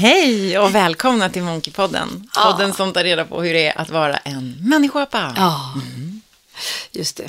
[0.00, 2.30] Hej och välkomna till Monkeypodden.
[2.34, 2.52] Ja.
[2.52, 5.34] Podden som tar reda på hur det är att vara en människoapa.
[5.36, 5.74] Ja,
[6.92, 7.28] just det.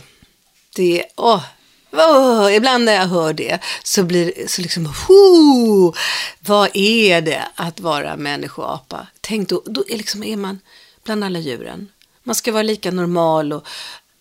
[0.76, 1.44] Det är, åh,
[1.92, 5.94] åh, ibland när jag hör det så blir det så liksom, huh,
[6.40, 9.08] vad är det att vara människoapa?
[9.22, 10.60] Tänk då, då är, liksom, är man
[11.04, 11.88] bland alla djuren.
[12.24, 13.68] Man ska vara lika normal och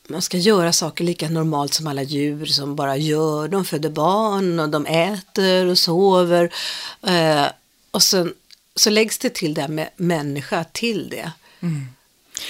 [0.09, 3.49] man ska göra saker lika normalt som alla djur som bara gör.
[3.49, 6.53] De föder barn och de äter och sover.
[7.07, 7.47] Eh,
[7.91, 8.35] och sen
[8.79, 11.33] så läggs det till det här med människa till det.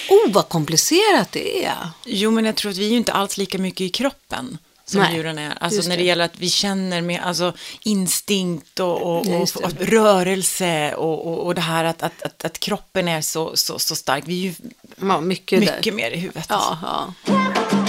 [0.09, 1.89] Oh, vad komplicerat det är.
[2.05, 5.01] Jo, men jag tror att vi är ju inte alls lika mycket i kroppen som
[5.01, 5.57] Nej, djuren är.
[5.59, 6.07] Alltså när det det.
[6.07, 7.53] gäller att vi känner med alltså,
[7.83, 13.07] instinkt och, och, och, och rörelse och, och, det här att, att, att, att kroppen
[13.07, 14.23] är så, så, så stark.
[14.27, 14.53] Vi är ju
[15.01, 16.45] Ja, mycket, mycket mer i huvudet.
[16.49, 16.77] Ja,
[17.27, 17.88] ja.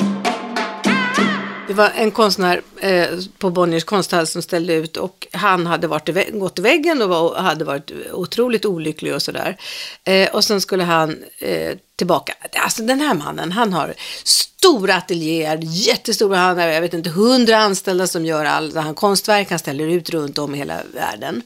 [1.71, 6.09] Det var en konstnär eh, på Bonniers konsthall som ställde ut och han hade varit
[6.09, 9.57] i gått i väggen och var, hade varit otroligt olycklig och sådär.
[10.05, 12.35] Eh, och sen skulle han eh, tillbaka.
[12.53, 17.57] Alltså den här mannen, han har stora ateljéer, jättestora, han har jag vet inte, hundra
[17.57, 21.43] anställda som gör all, han konstverk, han ställer ut runt om i hela världen.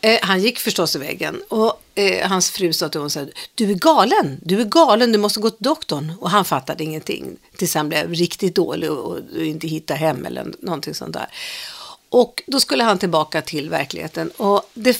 [0.00, 3.32] Eh, han gick förstås i väggen och eh, hans fru sa till honom så här,
[3.54, 6.12] du är galen, du är galen, du måste gå till doktorn.
[6.20, 10.52] Och han fattade ingenting tills han blev riktigt dålig och, och inte hittade hem eller
[10.58, 11.26] någonting sånt där.
[12.08, 14.98] Och då skulle han tillbaka till verkligheten och det,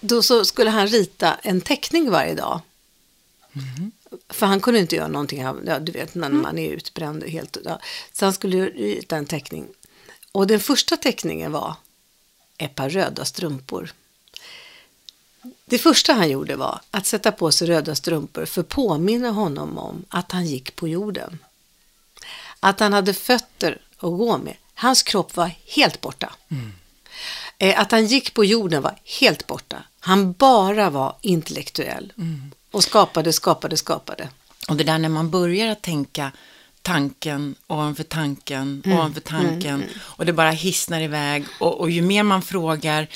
[0.00, 2.60] då så skulle han rita en teckning varje dag.
[3.52, 3.90] Mm-hmm.
[4.28, 7.56] För han kunde inte göra någonting, ja, du vet när man är utbränd helt.
[7.64, 7.80] Ja.
[8.12, 9.66] Så han skulle rita en teckning.
[10.32, 11.74] Och den första teckningen var
[12.58, 13.92] ett par röda strumpor.
[15.64, 19.78] Det första han gjorde var att sätta på sig röda strumpor för att påminna honom
[19.78, 21.38] om att han gick på jorden.
[22.60, 24.56] Att han hade fötter att gå med.
[24.74, 26.32] Hans kropp var helt borta.
[27.58, 29.82] Eh, Att han gick på jorden var helt borta.
[30.00, 32.12] Han bara var intellektuell.
[32.76, 34.28] Och skapade, skapade, skapade.
[34.68, 36.32] Och det där när man börjar att tänka
[36.82, 38.98] tanken ovanför tanken Mm.
[38.98, 43.06] ovanför tanken och det bara hissnar iväg och, och ju mer man frågar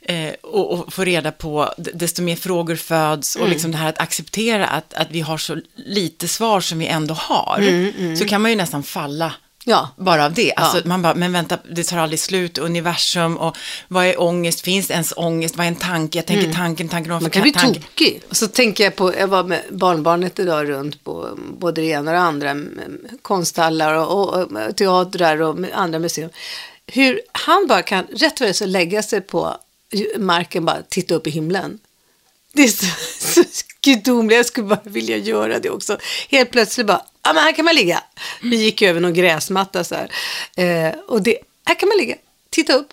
[0.00, 3.44] eh, och, och får reda på, desto mer frågor föds Mm.
[3.44, 6.86] och liksom det här att acceptera att, att vi har så lite svar som vi
[6.86, 9.32] ändå har, Mm, så kan man ju nästan falla
[9.64, 10.52] Ja, bara av det.
[10.54, 10.82] Alltså, Ja.
[10.88, 13.56] Man bara, men vänta, det tar aldrig slut, universum och
[13.88, 17.16] vad är ångest, finns ens ångest, vad är en tanke, jag tänker tanken, tanken ovanför
[17.16, 17.22] Mm.
[17.22, 17.82] man kan bli tanken.
[17.82, 18.22] tokig.
[18.30, 21.28] Och så tänker jag på, jag var med barnbarnet idag runt på
[21.58, 22.80] både det ena och det andra, mm,
[23.22, 26.30] konsthallar och, och, och teatrar och andra museum.
[26.86, 29.56] Hur han bara kan rätt vad det så lägga sig på
[30.18, 31.78] marken bara titta upp i himlen.
[32.52, 32.86] Det är så,
[33.34, 33.42] så
[33.82, 35.98] gudomligt, jag skulle bara vilja göra det också.
[36.28, 38.02] Helt plötsligt bara, ja men här kan man ligga.
[38.42, 40.10] Vi gick över någon gräsmatta så här.
[40.56, 42.14] Eh, och det, här kan man ligga,
[42.50, 42.88] titta upp.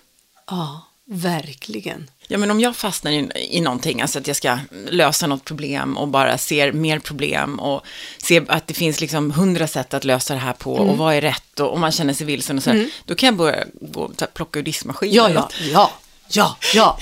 [0.50, 2.10] Ja, verkligen.
[2.30, 4.58] Ja, men om jag fastnar i, i någonting, alltså att jag ska
[4.90, 7.82] lösa något problem och bara ser mer problem och
[8.18, 10.88] ser att det finns liksom hundra sätt att lösa det här på Mm.
[10.88, 13.26] och vad är rätt och, och man känner sig vilsen och så här, då kan
[13.26, 15.14] jag börja gå här, plocka ur diskmaskinen.
[15.14, 15.92] Ja, ja, ja,
[16.28, 16.98] ja, ja.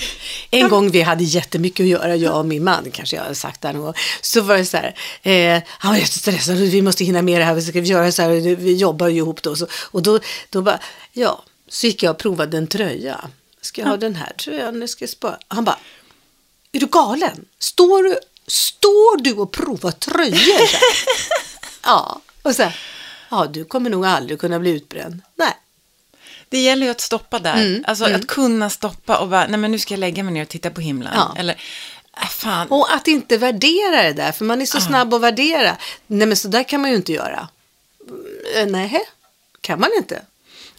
[0.51, 3.61] En gång vi hade jättemycket att göra, jag och min man, kanske jag har sagt
[3.61, 3.93] det här någon gång.
[4.21, 7.53] Så var det så här, eh, han var jättestressad, vi måste hinna med det här,
[7.53, 9.55] vi ska göra så här, vi jobbar ju ihop då.
[9.55, 10.79] Så, och då, då bara,
[11.13, 13.29] ja, så gick jag och provade en tröja.
[13.61, 14.81] Ska jag ha den här tröjan?
[14.81, 15.37] Jag ska spara.
[15.47, 15.79] Han bara,
[16.71, 17.45] är du galen?
[17.59, 20.69] Står du, står du och provar tröjor?
[21.83, 22.79] ja, och så här,
[23.29, 25.21] ja, du kommer nog aldrig kunna bli utbränd.
[25.35, 25.53] Nej.
[26.49, 29.71] Det gäller ju att stoppa där, Mm, alltså att kunna stoppa och bara, nej men
[29.71, 31.11] nu ska jag lägga mig ner och titta på himlen.
[31.15, 31.35] Ja.
[31.37, 31.53] Eller,
[32.21, 35.77] äh, fan, Och att inte värdera det där, för man är så snabb att värdera.
[36.07, 37.47] Nej, men så där kan man ju inte göra.
[38.55, 39.01] Mm, Nej,
[39.61, 40.21] kan man inte.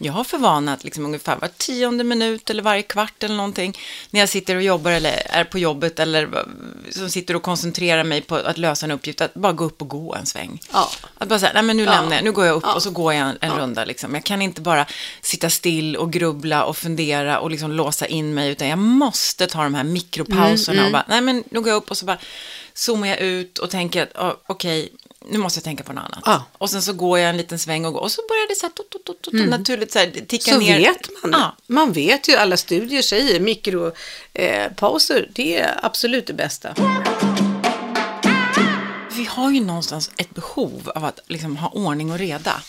[0.01, 3.77] Jag har för vana att liksom ungefär var tionde minut eller varje kvart eller någonting
[4.09, 6.45] när jag sitter och jobbar eller är på jobbet eller
[6.91, 9.87] som sitter och koncentrerar mig på att lösa en uppgift, att bara gå upp och
[9.87, 10.61] gå en sväng.
[10.73, 10.91] Ja.
[11.17, 11.91] Att bara säga, nej men nu Ja.
[11.91, 12.73] lämnar jag, nu går jag upp Ja.
[12.75, 14.13] och så går jag en, en runda liksom.
[14.13, 14.85] Jag kan inte bara
[15.21, 19.63] sitta still och grubbla och fundera och liksom låsa in mig, utan jag måste ta
[19.63, 22.17] de här mikropauserna Mm, och bara, nej men nu går jag upp och så bara
[22.73, 24.89] zoomar jag ut och tänker att, okej,
[25.25, 26.23] nu måste jag tänka på något annat.
[26.25, 26.43] Ja.
[26.57, 28.65] Och sen så går jag en liten sväng och, går, och så börjar det så
[28.65, 30.77] här, tot, tot, tot, tot, naturligt så här, ticka Så ner.
[30.79, 31.31] vet man.
[31.31, 31.55] Ja.
[31.67, 36.75] Man vet ju, alla studier säger mikropauser, eh, det är absolut det bästa.
[39.11, 42.61] Vi har ju någonstans ett behov av att liksom ha ordning och reda.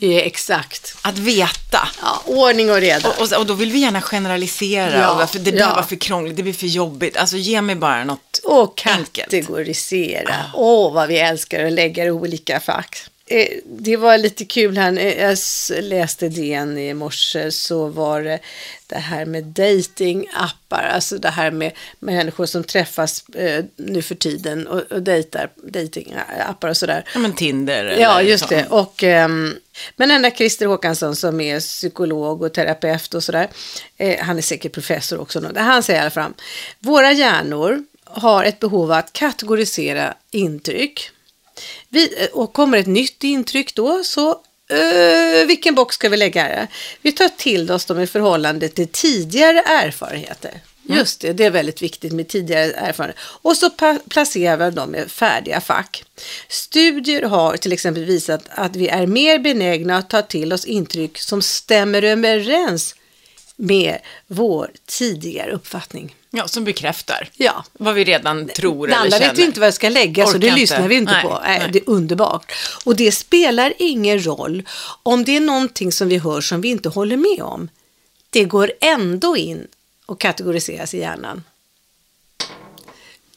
[0.00, 0.96] Eh, exakt.
[1.02, 1.88] Att veta.
[2.02, 3.08] Ja, ordning och reda.
[3.08, 4.98] Och, och, och då vill vi gärna generalisera.
[4.98, 5.74] Ja, och varför, det där ja.
[5.74, 7.16] var för krångligt, det blir för jobbigt.
[7.16, 9.30] Alltså ge mig bara något Och enkelt.
[9.30, 10.34] kategorisera.
[10.54, 12.96] Åh, vad vi älskar att lägga olika fack.
[13.30, 15.38] Eh, det var lite kul här, eh, jag
[15.84, 18.38] läste DN i morse så var det
[18.86, 24.66] det här med datingappar, alltså det här med människor som träffas eh, nu för tiden
[24.66, 27.04] och, och dejtar, datingappar och sådär.
[27.14, 28.54] Ja, men Tinder eller Ja, just så.
[28.54, 28.66] det.
[28.70, 29.54] Och, ehm,
[29.96, 33.48] men den där Christer Håkansson som är psykolog och terapeut och sådär,
[33.96, 35.60] eh, han är säkert professor också, nu.
[35.60, 36.32] han säger i alla fall,
[36.78, 41.10] våra hjärnor har ett behov av att kategorisera intryck.
[41.88, 44.30] Vi, och kommer ett nytt intryck då så
[44.70, 46.66] eh, vilken box ska vi lägga här?
[47.02, 50.60] Vi tar till oss dem i förhållande till tidigare erfarenheter.
[50.90, 53.22] Just det, det är väldigt viktigt med tidigare erfarenheter.
[53.22, 53.70] Och så
[54.08, 56.04] placerar vi dem i färdiga fack.
[56.48, 61.18] Studier har till exempel visat att vi är mer benägna att ta till oss intryck
[61.18, 62.94] som stämmer överens
[63.56, 66.14] med vår tidigare uppfattning.
[66.30, 67.64] Ja, som bekräftar Ja.
[67.72, 69.28] vad vi redan tror eller känner.
[69.28, 70.60] vet vi inte vad jag ska lägga så Orkar det inte.
[70.60, 71.40] lyssnar vi inte Nej, på.
[71.44, 71.68] Nej.
[71.72, 72.52] Det är underbart.
[72.84, 74.62] Och det spelar ingen roll
[75.02, 77.68] om det är någonting som vi hör som vi inte håller med om.
[78.30, 79.66] Det går ändå in
[80.06, 81.44] och kategoriseras i hjärnan.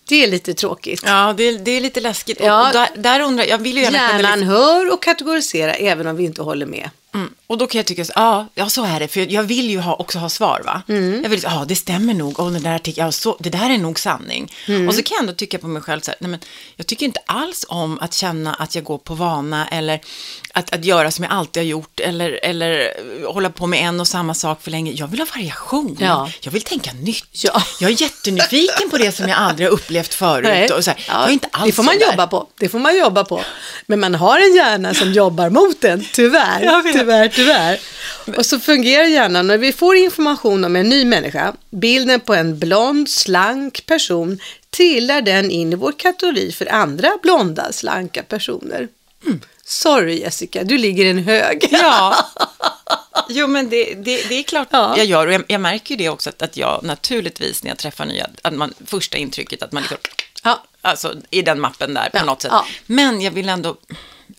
[0.10, 1.02] Det är lite tråkigt.
[1.06, 2.38] Ja, det är, det är lite läskigt.
[2.42, 2.68] Ja.
[2.68, 6.24] Och där, där undrar jag, vill ju gärna Hjärnan hör och kategoriserar även om vi
[6.24, 6.90] inte håller med.
[7.14, 7.34] Mm.
[7.48, 9.80] Och då kan jag tycka, så, ja, ja så är det, för jag vill ju
[9.80, 10.82] ha, också ha svar va.
[10.88, 11.24] Mm.
[11.24, 13.78] Jag vill, ja det stämmer nog, och den där artikeln, ja, så, det där är
[13.78, 14.54] nog sanning.
[14.68, 14.88] Mm.
[14.88, 16.40] Och så kan jag ändå tycka på mig själv så här, nej men
[16.76, 20.02] jag tycker inte alls om att känna att jag går på vana eller
[20.54, 22.80] att, att göra som jag alltid har gjort eller, eller
[23.24, 24.92] eh, hålla på med en och samma sak för länge.
[24.92, 26.30] Jag vill ha variation, Ja.
[26.42, 27.26] jag vill tänka nytt.
[27.44, 27.64] Ja.
[27.80, 30.44] Jag är jättenyfiken på det som jag aldrig har upplevt förut.
[30.48, 30.70] Nej.
[30.72, 32.06] Och så här, Ja, jag är inte alls det får man där.
[32.12, 32.48] jobba på.
[32.60, 33.44] Det får man jobba på.
[33.92, 36.94] Men man har en hjärna som jobbar mot en, tyvärr.
[36.94, 37.80] Tyvärr, tyvärr.
[38.38, 42.60] Och så fungerar hjärnan när vi får information om en ny människa, bilden på en
[42.60, 44.40] blond, slank person,
[44.70, 48.88] trillar den in i vår kategori för andra blonda, slanka personer.
[49.26, 49.42] Mm.
[49.66, 51.68] Sorry Jessica, du ligger i en hög.
[51.72, 52.16] Ja,
[53.30, 54.94] jo men det, det, det är klart Ja.
[54.98, 57.78] jag gör och jag, jag märker ju det också att, att jag naturligtvis när jag
[57.78, 59.98] träffar nya, att man, första intrycket att man liksom,
[60.44, 62.52] Ja, alltså i den mappen där på Ja, något sätt.
[62.54, 62.66] ja.
[62.86, 63.76] Men jag vill ändå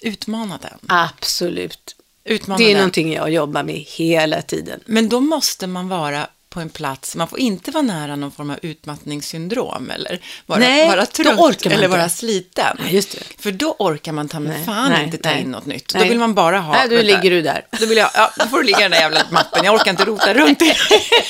[0.00, 0.78] utmana den.
[0.88, 1.96] absolut.
[2.24, 2.76] Utmana Det är den.
[2.76, 4.80] någonting jag jobbar med hela tiden.
[4.86, 8.50] Men då måste man vara på en plats, man får inte vara nära någon form
[8.50, 12.76] av utmattningssyndrom eller vara, Nej, vara trött eller vara sliten.
[12.80, 13.02] Nej.
[13.38, 15.40] För då orkar man ta med fan nej, inte ta nej.
[15.40, 15.94] in något nytt.
[15.94, 16.72] Då vill man bara ha...
[16.72, 17.06] Nej, då vänta.
[17.16, 17.66] ligger du där.
[17.80, 19.64] Då vill jag, ja, då får du ligga i den där jävla mappen.
[19.64, 20.72] Jag orkar inte rota runt i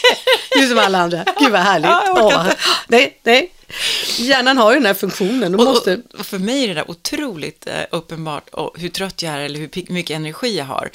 [0.60, 1.24] Du som alla andra.
[1.40, 1.90] Gud vad härligt.
[1.90, 2.46] Ja.
[2.88, 3.52] Nej, nej.
[4.18, 5.54] Hjärnan har ju den här funktionen.
[5.54, 5.94] Och, måste...
[5.94, 9.38] och, och för mig är det där otroligt eh, uppenbart och hur trött jag är
[9.38, 10.90] eller hur mycket energi jag har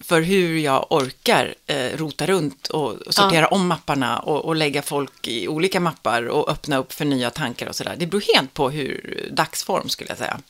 [0.00, 4.82] för hur jag orkar eh, rota runt och, och sortera om mapparna och, och lägga
[4.82, 7.96] folk i olika mappar och öppna upp för nya tankar och sådär.
[7.98, 10.40] Det beror helt på hur dagsform skulle jag säga.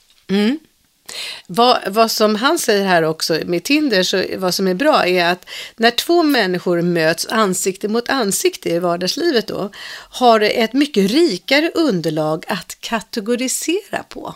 [1.47, 5.25] Vad, vad som han säger här också med Tinder, så vad som är bra är
[5.33, 9.71] att när två människor möts ansikte mot ansikte i vardagslivet då,
[10.11, 14.35] har det ett mycket rikare underlag att kategorisera på.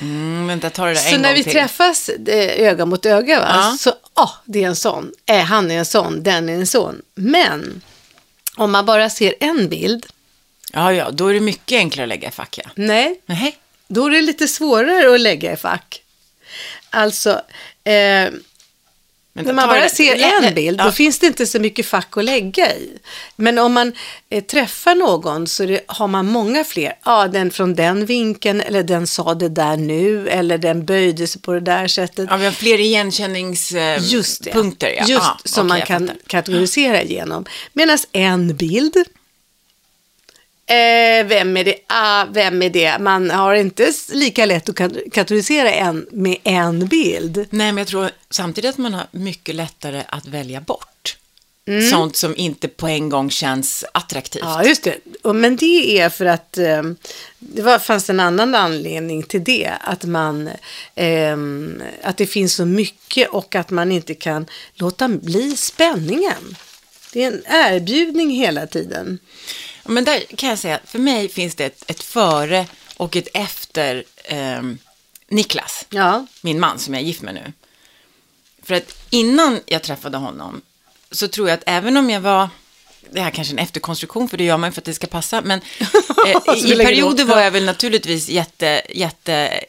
[0.00, 1.52] Mm, vänta, ta det där Så en när gång vi till.
[1.52, 2.10] träffas
[2.56, 3.46] öga mot öga, va?
[3.52, 3.76] Ja.
[3.78, 7.02] så ah, det är en sån, eh, han är en sån, den är en sån.
[7.14, 7.82] Men
[8.56, 10.06] om man bara ser en bild,
[10.72, 12.70] Ja, ja, då är det mycket enklare att lägga i fack, ja.
[12.74, 13.58] nej, Nej.
[13.88, 16.02] Då är det lite svårare att lägga i fack.
[16.90, 17.30] Alltså,
[17.84, 18.30] eh,
[19.44, 22.74] när man bara ser en bild, då finns det inte så mycket fack att lägga
[22.74, 22.98] i.
[23.36, 23.92] Men om man
[24.30, 26.94] eh, träffar någon så det, har man många fler.
[27.04, 31.42] Ja, den från den vinkeln, eller den sa det där nu, eller den böjde sig
[31.42, 32.26] på det där sättet.
[32.30, 33.98] Ja, vi har fler igenkänningspunkter.
[33.98, 34.52] Just det.
[34.52, 35.04] Punkter, ja.
[35.06, 37.44] Just ja, som okej, man kan kategorisera igenom.
[37.72, 38.96] Medan en bild,
[40.68, 41.74] eh, vem är det?
[41.86, 42.98] Ah, vem är det?
[42.98, 47.36] Man har inte lika lätt att kat- kategorisera en med en bild.
[47.36, 51.16] Nej, men jag tror samtidigt att man har mycket lättare att välja bort.
[51.90, 54.42] Sånt som inte på en gång känns attraktivt.
[54.42, 54.54] Mm.
[54.54, 54.96] Ja, just det.
[55.32, 56.82] Men det är för att eh,
[57.38, 59.72] det var, fanns en annan anledning till det.
[59.80, 60.50] Att, man,
[60.94, 66.56] ehm, att det finns så mycket och att man inte kan låta bli spänningen.
[67.12, 69.18] Det är en erbjudning hela tiden.
[69.88, 72.66] Men där kan jag säga, för mig finns det ett, ett före
[72.96, 74.78] och ett efter ehm,
[75.28, 77.52] Niklas, Ja, min man som jag är gift med nu.
[78.62, 80.60] För att innan jag träffade honom
[81.10, 82.48] så tror jag att även om jag var,
[83.10, 85.40] det här kanske är en efterkonstruktion för det gör man för att det ska passa,
[85.40, 85.60] men
[86.26, 89.64] eh, i, perioder var jag väl naturligtvis jätte, jätte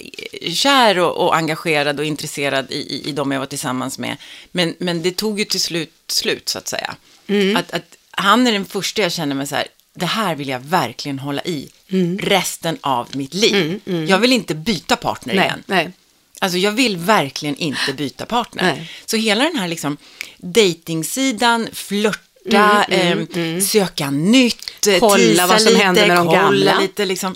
[0.53, 4.17] kär och, och engagerad och intresserad i, i, i de jag var tillsammans med.
[4.51, 6.95] Men, men det tog ju till slut slut så att säga.
[7.27, 7.57] Mm.
[7.57, 9.67] Att, att han är den första jag känner mig så här,
[9.99, 12.17] det här vill jag verkligen hålla i Mm.
[12.19, 13.79] resten av mitt liv.
[14.07, 15.63] Jag vill inte byta partner nej, igen.
[15.65, 15.91] nej.
[16.39, 18.63] Alltså jag vill verkligen inte byta partner.
[18.63, 18.91] Nej.
[19.05, 19.97] Så hela den här liksom
[20.37, 23.27] datingsidan, flörta, Mm,
[23.57, 26.79] eh, söka nytt, eh, Kolla vad som lite, händer med de gamla.
[26.79, 27.35] lite liksom.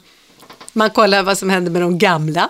[0.74, 2.50] Man kollar vad som händer med de gamla.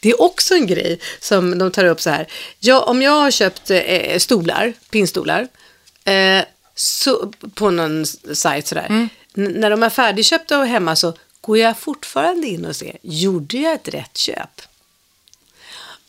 [0.00, 2.26] Det är också en grej som de tar upp så här.
[2.60, 5.48] Ja, om jag har köpt eh, stolar, pinnstolar,
[6.04, 8.86] eh, så, på någon sajt sådär.
[8.88, 9.08] Mm.
[9.36, 13.74] När de är färdigköpta och hemma så går jag fortfarande in och ser, gjorde jag
[13.74, 14.62] ett rätt köp?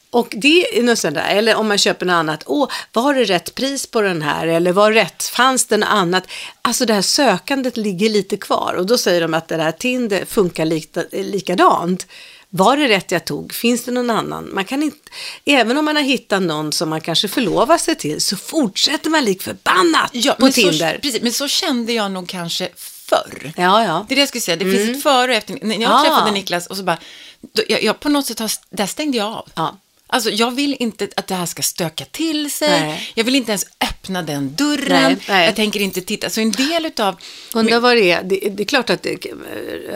[0.10, 3.24] Och det är något sånt där, eller om man köper något annat, åh, var det
[3.24, 4.48] rätt pris på den här?
[4.48, 6.24] Eller var rätt, fanns det något annat?
[6.62, 10.25] Alltså det här sökandet ligger lite kvar och då säger de att det här Tinder
[10.25, 12.07] funkar lika, likadant.
[12.50, 13.53] Var det rätt jag tog?
[13.53, 14.50] Finns det någon annan?
[14.53, 14.98] Man kan inte,
[15.46, 19.25] även om man har hittat någon som man kanske förlovar sig till så fortsätter man
[19.25, 20.93] lik förbannat på men Tinder.
[20.93, 22.69] Så, precis, men så kände jag nog kanske
[23.09, 23.53] förr.
[23.57, 24.05] Ja, ja.
[24.07, 25.57] Det är det jag skulle säga, det finns ett före och efter.
[25.61, 26.01] När jag Ah.
[26.03, 26.97] träffade Niklas och så bara,
[27.41, 29.49] då, jag, jag på något sätt har, där stängde jag av.
[29.55, 29.77] Ja.
[30.09, 32.81] Alltså jag vill inte att det här ska stöka till sig.
[32.81, 33.11] Nej.
[33.15, 35.01] Jag vill inte ens öppna den dörren.
[35.13, 35.45] Nej, nej.
[35.45, 36.29] Jag tänker inte titta.
[36.29, 37.15] Så en del utav...
[37.53, 38.23] Undrar vad det är.
[38.23, 39.13] Det, det är klart att det,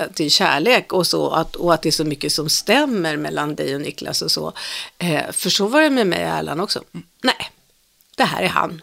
[0.01, 3.17] att det är kärlek och så att, och att det är så mycket som stämmer
[3.17, 4.53] mellan dig och Niklas och så.
[4.97, 6.83] Eh, för så var det med mig och Erland också.
[7.23, 7.51] Nej,
[8.15, 8.81] det här är han.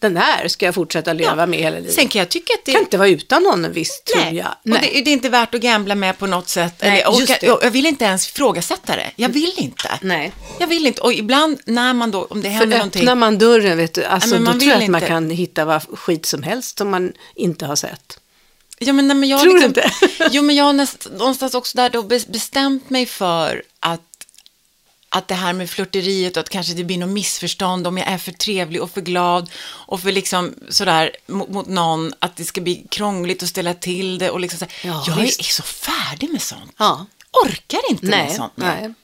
[0.00, 1.94] Den här ska jag fortsätta leva med hela livet.
[1.94, 2.72] Sen kan jag tycka att det...
[2.72, 4.46] kan inte vara utan någon visst, tror Nej, jag.
[4.64, 6.74] och det, det är inte värt att gambla med på något sätt.
[6.82, 9.10] Nej, eller, just och jag vill inte ens ifrågasätta det.
[9.16, 9.88] Jag vill inte.
[10.02, 10.32] Nej.
[10.58, 11.00] Jag vill inte.
[11.00, 13.02] Och ibland när man då, om det För händer någonting.
[13.02, 15.08] öppnar man dörren, vet du, alltså, Nej, då man tror jag att man inte.
[15.08, 18.20] kan hitta vad skit som helst som man inte har sett.
[18.78, 19.90] Ja, men, nej, men jag Tror du liksom, inte?
[20.30, 24.00] Jo, men jag har näst, någonstans också där då bes- bestämt mig för att,
[25.12, 28.18] att det här med flörteriet och att kanske det blir något missförstånd om jag är
[28.18, 32.60] för trevlig och för glad och för liksom sådär mot, mot någon, att det ska
[32.60, 35.40] bli krångligt att ställa till det och liksom så här, Ja, jag är, visst.
[35.40, 36.72] är så färdig med sånt.
[36.78, 37.06] Ja.
[37.44, 38.56] Orkar inte med Nej, sånt.
[38.56, 38.66] mer.
[38.80, 38.94] nej.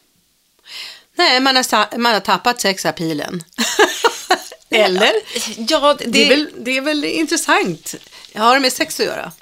[1.16, 3.42] Nej, man har, man har tappat sexapilen.
[4.70, 5.12] Eller?
[5.56, 7.94] Ja, det, Det är, väl, det är väl intressant.
[8.34, 9.32] Har det med sex att göra?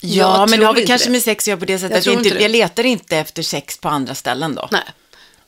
[0.00, 1.12] ja jag men det har väl kanske det.
[1.12, 3.42] med sex att göra på det sättet Jag att inte, inte jag letar inte efter
[3.42, 4.68] sex på andra ställen då.
[4.72, 4.82] Nej.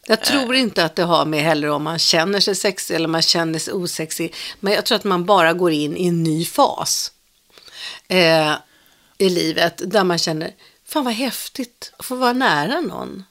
[0.06, 3.22] Jag tror inte att det har med heller om man känner sig sexig eller man
[3.22, 4.34] känner sig osexig.
[4.60, 7.12] Men jag tror att man bara går in i en ny fas
[8.08, 8.52] eh,
[9.18, 10.50] i livet där man känner,
[10.86, 13.24] fan vad häftigt att få vara nära någon.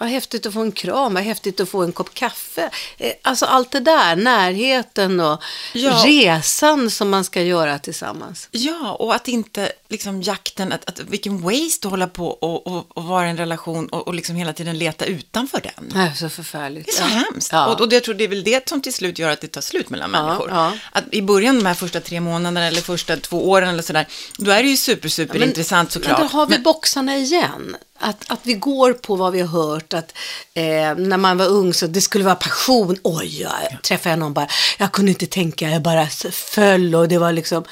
[0.00, 2.70] Vad häftigt att få en kram, vad häftigt att få en kopp kaffe.
[2.98, 5.42] Eh, Alltså allt det där, närheten och
[5.72, 6.02] Ja.
[6.06, 8.48] resan som man ska göra tillsammans.
[8.50, 12.96] Ja, och att inte liksom jakten, att, att vilken waste att hålla på och, och,
[12.96, 15.92] och vara i en relation och, och liksom hela tiden leta utanför den.
[15.94, 16.86] Nej, så förfärligt.
[16.86, 17.22] Det är så Ja.
[17.30, 17.52] hemskt.
[17.52, 17.66] Ja.
[17.66, 19.60] Och, och jag tror det är väl det som till slut gör att det tar
[19.60, 20.50] slut mellan Ja, människor.
[20.50, 20.72] ja.
[20.92, 24.06] Att I början, de här första tre månaderna eller första två åren eller sådär,
[24.38, 26.18] då är det ju super, super intressant såklart.
[26.18, 27.76] Men då har vi Men- boxarna igen.
[28.02, 30.14] Att, att vi går på vad vi har hört, att
[30.54, 32.96] eh, när man var ung så det skulle vara passion.
[33.02, 37.32] Oj, jag träffade någon bara, jag kunde inte tänka, jag bara föll och det var
[37.32, 37.64] liksom,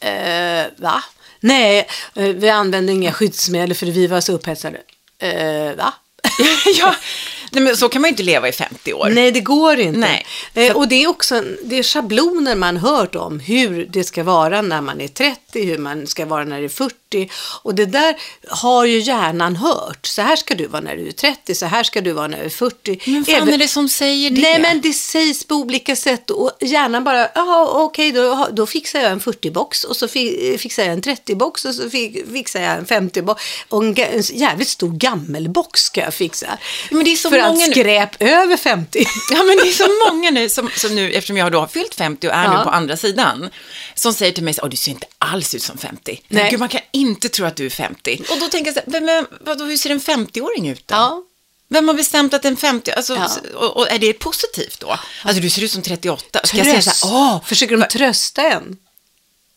[0.00, 1.04] eh, va?
[1.40, 4.78] Nej, eh, vi använde inga skyddsmedel för vi var så upphetsade.
[5.18, 5.94] Eh, va?
[6.78, 6.94] ja,
[7.50, 9.08] nej, men så kan man ju inte leva i 50 år.
[9.10, 9.98] Nej, det går inte.
[9.98, 10.26] Nej.
[10.54, 14.62] Eh, och det är också det är schabloner man hört om hur det ska vara
[14.62, 17.30] när man är 30, hur man ska vara när det är 40.
[17.62, 18.16] Och det där
[18.48, 20.06] har ju hjärnan hört.
[20.06, 22.38] Så här ska du vara när du är 30, så här ska du vara när
[22.38, 23.00] du är 40.
[23.10, 24.40] Men fan Även- är det som säger det?
[24.40, 29.00] Nej, men det sägs på olika sätt och hjärnan bara, ja okej, då, då fixar
[29.00, 32.72] jag en 40-box och så fi, fixar jag en 30-box och så fi, fixar jag
[32.76, 36.58] en 50-box och en, jävligt stor gammelbox ska jag fixa.
[36.90, 39.06] Men det är så För många nu- skräp över 50.
[39.30, 41.94] Ja, men det är så många nu, som, som nu, eftersom jag då har fyllt
[41.94, 42.58] 50 och är Ja.
[42.58, 43.50] nu på andra sidan,
[43.94, 46.22] som säger till mig så, "Åh, du ser inte alls ut som 50.
[46.28, 46.50] Nej.
[46.50, 48.22] Gud, man kan inte tro att du är 50.
[48.30, 50.94] Och då tänker jag så här, är- vadå, hur ser en 50-åring ut då?
[50.94, 51.22] Ja.
[51.68, 53.28] Vem har bestämt att en 50, alltså, Ja.
[53.58, 54.98] och, och är det positivt då?
[55.24, 56.40] Alltså du ser ut som 38.
[56.44, 58.76] Ska jag säga så här, åh, Försöker de trösta en?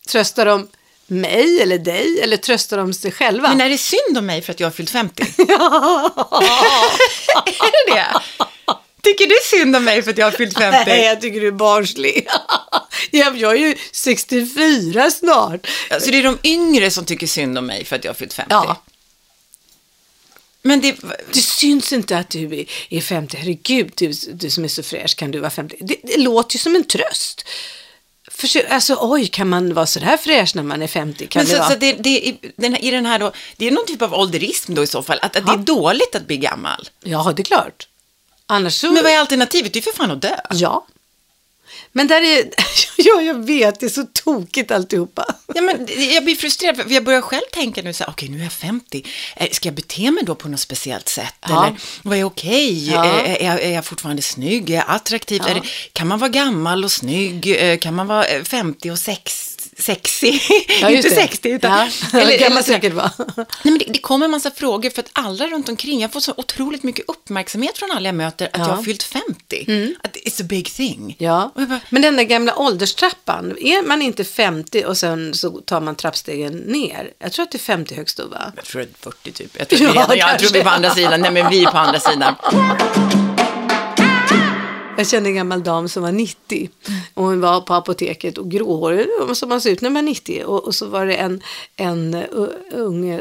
[0.07, 0.67] Tröstar de
[1.07, 3.49] mig eller dig eller tröstar de sig själva?
[3.49, 5.23] men är det synd om mig för att jag har fyllt 50?
[7.45, 8.07] är det det?
[9.03, 10.83] Tycker du synd om mig för att jag har fyllt 50?
[10.87, 12.27] Nej, jag tycker du är barnslig.
[13.11, 15.67] jag, är ju 64 snart.
[16.01, 18.33] Så det är de yngre som tycker synd om mig för att jag har fyllt
[18.33, 18.47] 50?
[18.49, 18.83] Ja.
[20.61, 20.95] Men det,
[21.33, 23.37] Det syns inte att du är- är 50.
[23.37, 25.77] Herregud, du, du som är så fräsch, kan du vara 50?
[25.81, 27.45] Det, det låter ju som en tröst.
[28.35, 31.27] Försök, alltså, oj, kan man vara så här fräsch när man är 50?
[31.27, 31.69] Kan Men det så, vara?
[31.69, 34.73] så det, det, i, den, i den här då, det är någon typ av ålderism
[34.73, 36.89] då i så fall, att, att det är dåligt att bli gammal.
[37.03, 37.87] Ja, det är klart.
[38.45, 38.91] Annars så...
[38.91, 39.73] Men vad är alternativet?
[39.73, 40.35] Det är för fan att dö.
[40.49, 40.85] Ja.
[41.95, 42.49] Men där är,
[42.97, 45.25] ja jag vet, det är så tokigt alltihopa.
[45.55, 48.35] Ja, men jag blir frustrerad, för jag börjar själv tänka nu så här, okej okay,
[48.35, 51.35] nu är jag 50, eh, ska jag bete mig då på något speciellt sätt?
[51.41, 51.65] Ja.
[51.65, 52.89] Eller vad är okej?
[52.89, 52.93] Okay?
[52.93, 53.05] Ja.
[53.05, 54.69] Eh, eh, är, är, jag fortfarande snygg?
[54.69, 55.41] Är jag attraktiv?
[55.45, 55.49] Ja.
[55.49, 55.61] Är det,
[55.93, 57.57] kan man vara gammal och snygg?
[57.81, 59.52] Kan man vara 50 och 60?
[59.83, 60.41] sexig,
[60.81, 61.15] ja, inte det.
[61.15, 61.71] 60 utan...
[61.71, 61.87] Ja,
[62.19, 63.11] eller, det kan man säkert vara.
[63.17, 66.19] Nej, men det, det, kommer en massa frågor för att alla runt omkring, jag får
[66.19, 68.67] så otroligt mycket uppmärksamhet från alla jag möter att ja.
[68.67, 69.65] jag har fyllt 50.
[69.67, 69.95] Mm.
[70.03, 71.15] Att it's a big thing.
[71.19, 75.81] Ja, bara, men den där gamla ålderstrappan, är man inte 50 och sen så tar
[75.81, 77.11] man trappstegen ner?
[77.19, 78.51] Jag tror att det är 50 högst då va?
[78.55, 79.59] Jag tror att det är 40 typ.
[79.59, 81.71] Jag tror, ja, jag, jag tror vi är på andra sidan, nej men vi är
[81.71, 82.35] på andra sidan.
[84.97, 86.69] Jag kände en gammal dam som var 90
[87.13, 90.43] och hon var på apoteket och gråhårig som man ser ut när man är 90
[90.45, 91.41] och, och så var det en,
[91.75, 92.23] en
[92.71, 93.19] ung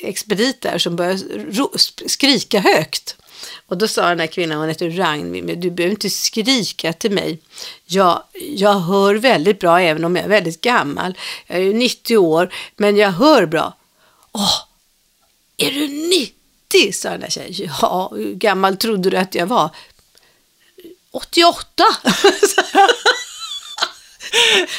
[0.00, 1.72] expedit där som började ro-
[2.06, 3.16] skrika högt.
[3.66, 7.38] Och då sa den här kvinnan, hon heter Ragnhild, du behöver inte skrika till mig.
[7.86, 8.22] Jag,
[8.54, 11.18] jag hör väldigt bra även om jag är väldigt gammal.
[11.46, 13.76] Jag är ju 90 år, men jag hör bra.
[14.32, 14.54] Åh,
[15.56, 16.92] är du 90?
[16.92, 17.70] sa den där tjejen.
[17.82, 19.70] Ja, hur gammal trodde du att jag var?
[21.16, 21.84] 88!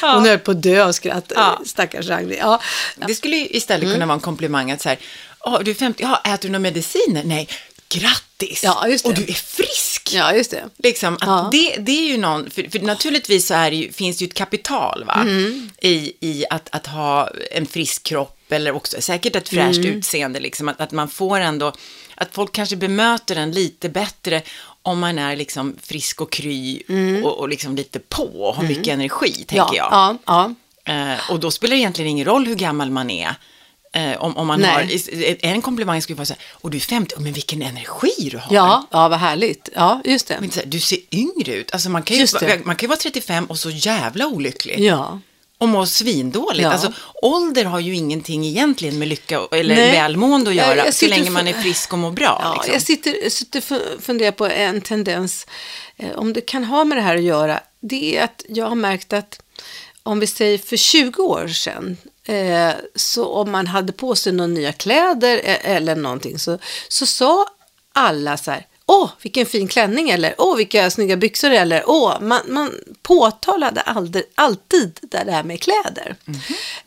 [0.00, 1.60] Hon höll på att dö av skratt, Ja.
[1.66, 2.40] stackars Ragnhild.
[2.42, 2.60] Ja.
[3.06, 4.98] Det skulle ju istället kunna vara en komplimang att så här,
[5.40, 7.22] "Åh, du är 50, ja, äter du några mediciner?
[7.24, 7.48] Nej,
[7.88, 8.60] grattis!
[8.64, 9.10] Ja, just det.
[9.10, 10.12] Och du är frisk!
[10.14, 10.64] ja, just det.
[10.78, 11.48] Liksom, att Ja.
[11.52, 14.28] det, det är ju någon, för, för naturligtvis så är det ju, finns det ju
[14.28, 15.14] ett kapital va?
[15.14, 15.70] Mm.
[15.82, 19.94] I, i att, att ha en frisk kropp eller också säkert ett fräscht Mm.
[19.98, 21.72] utseende, liksom, att, att man får ändå,
[22.14, 24.42] att folk kanske bemöter en lite bättre
[24.82, 26.82] om man är liksom frisk och kry
[27.24, 29.74] och, och liksom lite på och har mycket energi, tänker Mm.
[29.76, 30.16] ja, jag.
[30.26, 30.54] Ja,
[30.84, 31.14] ja.
[31.14, 33.34] Eh, och då spelar det egentligen ingen roll hur gammal man är.
[33.92, 34.70] Eh, om, om man Nej.
[34.70, 38.28] har, i- en komplimang skulle vara så här, och du är 50, men vilken energi
[38.30, 38.54] du har.
[38.54, 39.68] ja, ja, vad härligt.
[39.74, 40.36] Ja, just det.
[40.40, 41.72] Men så här, du ser yngre ut.
[41.72, 42.26] Alltså man kan, ju,
[42.64, 44.80] man kan ju vara 35 och så jävla olycklig.
[44.80, 45.20] Ja.
[45.58, 46.62] Och må svindåligt.
[46.62, 46.72] Ja.
[46.72, 49.92] Alltså, ålder har ju ingenting egentligen med lycka eller Nej.
[49.92, 52.40] välmående att göra, så länge man är frisk och mår bra.
[52.42, 52.72] Ja, liksom.
[52.72, 53.62] Jag sitter, sitter
[53.96, 55.46] och funderar på en tendens,
[55.96, 58.74] eh, om det kan ha med det här att göra, det är att jag har
[58.74, 59.40] märkt att
[60.02, 64.46] om vi säger för 20 år sedan, eh, så om man hade på sig några
[64.46, 67.46] nya kläder eh, eller någonting, så, så sa
[67.92, 72.40] alla så här, åh, vilken fin klänning, eller åh, vilka snygga byxor, eller åh, man,
[72.48, 76.16] man påtalade aldrig, alltid det här med kläder.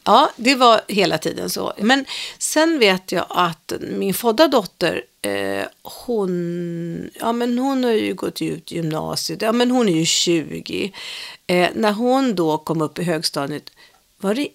[0.04, 1.74] Ja, det var hela tiden så.
[1.78, 2.06] Men
[2.40, 8.42] sen vet jag att min födda dotter, eh, hon, ja men hon har ju gått
[8.42, 10.92] ut gymnasiet, ja men hon är ju 20.
[11.48, 13.70] Eh, när hon då kom upp i högstadiet,
[14.18, 14.48] var det,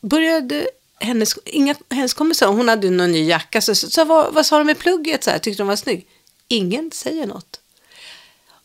[0.00, 0.68] började
[1.00, 4.58] hennes, inga, hennes kompisar, hon hade någon ny jacka, så, så, så vad, vad sa
[4.58, 6.06] de med plugget, så här, tyckte de var snygg?
[6.48, 7.60] Ingen säger något.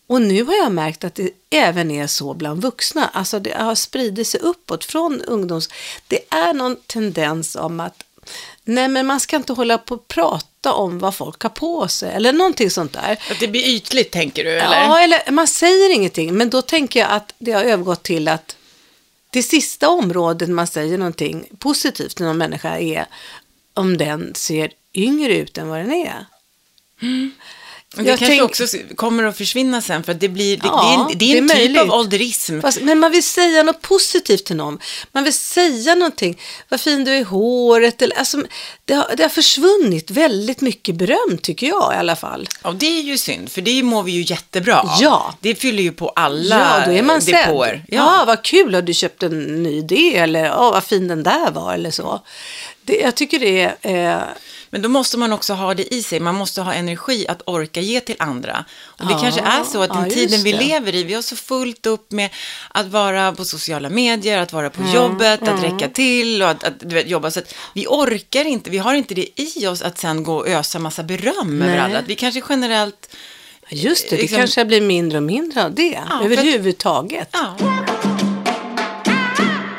[0.07, 3.07] Och nu har jag märkt att det även är så bland vuxna.
[3.07, 5.69] Alltså det har spridit sig uppåt från ungdoms...
[6.07, 8.03] Det är någon tendens om att
[8.63, 12.13] nej men man ska inte hålla på och prata om vad folk har på sig
[12.13, 13.11] eller någonting sånt där.
[13.31, 14.49] Att det blir ytligt, tänker du?
[14.49, 14.83] Eller?
[14.83, 16.33] Ja, eller man säger ingenting.
[16.33, 18.55] Men då tänker jag att det har övergått till att
[19.29, 23.05] det sista området man säger någonting positivt till någon människa är
[23.73, 26.25] om den ser yngre ut än vad den är.
[26.99, 27.31] Men
[27.95, 31.13] det Jag kanske tänk- också kommer att försvinna sen, för det, blir, det, Ja, det,
[31.13, 32.61] är, det är en det är typ av ålderism.
[32.61, 34.79] Fast, men man vill säga något positivt till någon.
[35.11, 36.39] Man vill säga någonting.
[36.69, 38.01] Vad fin du är i håret.
[38.01, 38.43] Eller, alltså,
[38.85, 42.47] det, har, det har försvunnit väldigt mycket beröm tycker jag i alla fall.
[42.63, 44.89] Ja, det är ju synd, för det mår vi ju jättebra.
[44.99, 45.33] Ja.
[45.39, 47.33] Det fyller ju på alla Ja, då är man sedd.
[47.33, 47.85] depåer.
[47.87, 48.23] Ja.
[48.27, 50.17] vad kul, har du köpt en ny idé?
[50.17, 52.21] Eller ja, vad fin den där var eller så.
[52.89, 54.15] Det, jag tycker det är...
[54.17, 54.23] Eh,
[54.71, 56.19] Men då måste man också ha det i sig.
[56.19, 58.65] Man måste ha energi att orka ge till andra.
[58.85, 60.57] Och det Ja, kanske är så att den ja, tiden vi det.
[60.59, 62.29] lever i, vi har så fullt upp med
[62.69, 66.63] att vara på sociala medier, att vara Mm, på jobbet, att räcka till och att,
[66.63, 67.31] att vet, jobba.
[67.31, 70.47] Så att vi orkar inte, vi har inte det i oss att sen gå och
[70.47, 71.67] ösa massa beröm Nej.
[71.69, 71.99] över alla.
[71.99, 73.15] Att vi kanske generellt,
[73.69, 75.95] just det, det Liksom- kanske blir mindre och mindre av det.
[75.95, 77.29] att- överhuvudtaget.
[77.31, 77.55] ja.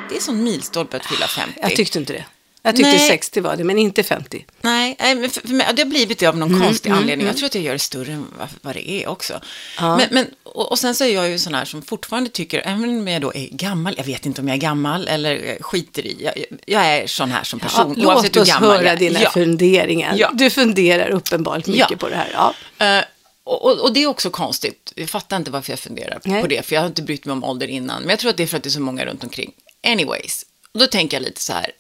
[0.08, 1.60] Det är sån milstolpe att fylla 50.
[1.62, 2.24] Jag tyckte inte det.
[2.62, 3.08] Jag tyckte Nej.
[3.08, 4.44] 60 var det, men inte 50.
[4.60, 7.26] Nej, men för, för mig, det har blivit det av någon Mm, konstig anledning.
[7.26, 9.40] Jag tror att jag gör det större än vad, vad det är också.
[9.80, 12.84] Men, men, och, och sen så är jag ju sån här som fortfarande tycker, även
[12.84, 16.06] om jag då är gammal, jag vet inte om jag är gammal eller eh, skiter
[16.06, 19.30] i, jag, jag är sån här som person, Ja, låt oss höra jag dina Ja.
[19.30, 20.14] funderingar.
[20.16, 20.30] Ja.
[20.34, 21.96] Du funderar uppenbart mycket Ja.
[21.96, 22.30] på det här.
[22.34, 22.54] Ja.
[22.86, 23.04] Eh,
[23.44, 24.92] och, och, det är också konstigt.
[24.96, 26.42] Jag fattar inte varför jag funderar Nej.
[26.42, 28.00] på det, för jag har inte brytt mig om ålder innan.
[28.02, 29.52] Men jag tror att det är för att det är så många runt omkring.
[29.86, 31.70] Anyways, då tänker jag lite så här,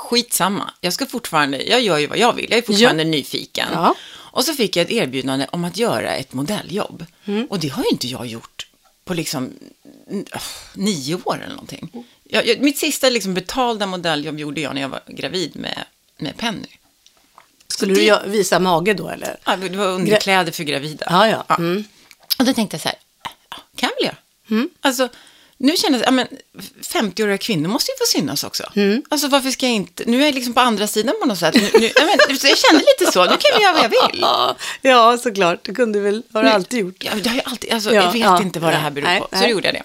[0.00, 0.70] skitsamma.
[0.80, 3.68] Jag ska fortfarande, jag gör ju vad jag vill, jag är fortfarande nyfiken.
[3.72, 3.78] Ja.
[3.84, 3.94] Mm.
[4.32, 7.06] Och så fick jag ett erbjudande om att göra ett modelljobb.
[7.48, 8.66] Och det har ju inte jag gjort
[9.04, 9.52] på liksom
[10.74, 12.04] nio år eller någonting.
[12.24, 15.84] Jag, jag, mitt sista liksom betalda modelljobb gjorde jag när jag var gravid med,
[16.18, 16.68] med Penny.
[17.68, 19.36] Skulle det- du visa mage då eller?
[19.44, 21.06] Ja, det var underkläder för gravida.
[21.10, 21.56] Ja, ja.
[21.56, 21.84] Mm.
[22.38, 22.98] Och då tänkte jag så här,
[23.50, 24.16] ja, kan jag väl göra.
[24.80, 25.08] Alltså,
[25.62, 26.26] nu känner jag, ja, men
[26.82, 28.72] 50-åriga kvinnor måste ju få synas också.
[28.76, 29.02] Mm.
[29.08, 31.54] Alltså varför ska jag inte, nu är jag liksom på andra sidan på något sätt.
[31.54, 34.24] Nu, nu, ja, men, jag känner lite så, nu kan jag göra vad jag vill.
[34.90, 35.64] Ja, såklart.
[35.64, 37.04] Det kunde du väl, har du alltid gjort.
[37.04, 39.06] Ja, det har jag alltid, alltså, Ja, jag vet ja, inte vad det här beror
[39.06, 39.28] nej, på.
[39.32, 39.82] Så då gjorde jag det.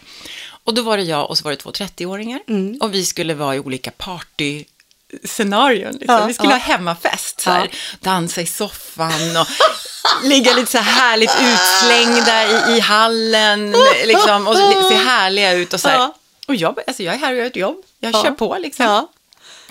[0.63, 2.39] Och då var det jag och så var det två 30-åringar.
[2.47, 2.77] Mm.
[2.81, 4.63] Och vi skulle vara i olika party
[5.23, 5.91] scenarion.
[5.93, 6.15] Liksom.
[6.15, 6.56] Ja, vi skulle ja.
[6.58, 9.47] ha hemmafest, så här, dansa i soffan och
[10.23, 13.75] ligga lite så här härligt utslängda i, i hallen
[14.06, 16.12] liksom, och se härliga ut och så här.
[16.47, 18.23] Och jag, alltså, jag är här och gör ett jobb, jag Ja.
[18.23, 19.08] kör på liksom.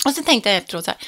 [0.05, 0.99] Och sen tänkte jag efteråt så här,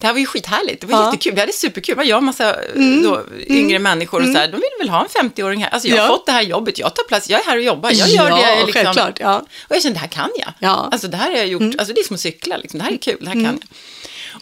[0.00, 0.98] det här var ju skithärligt, det var Ja.
[1.02, 1.06] Mm.
[1.14, 2.56] jättekul, vi hade superkul, det jag och massa
[3.02, 5.96] då, yngre människor och så här, de ville väl ha en 50-åring här, alltså jag
[5.96, 6.08] har Ja.
[6.08, 8.36] fått det här jobbet, jag tar plats, jag är här och jobbar, jag gör Ja,
[8.36, 8.72] det liksom.
[8.72, 9.36] självklart, ja.
[9.68, 10.52] Och jag kände, det här kan jag.
[10.58, 10.78] Ja.
[10.78, 10.92] Mm.
[10.92, 12.78] Alltså det här har jag gjort, alltså det är som att cykla, liksom.
[12.78, 13.58] det här är kul, det här kan jag.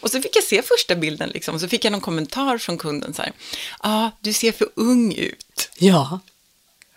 [0.01, 3.13] Och så fick jag se första bilden, liksom, så fick jag någon kommentar från kunden
[3.13, 5.69] så här, ja, ah, du ser för ung ut.
[5.77, 6.19] Ja.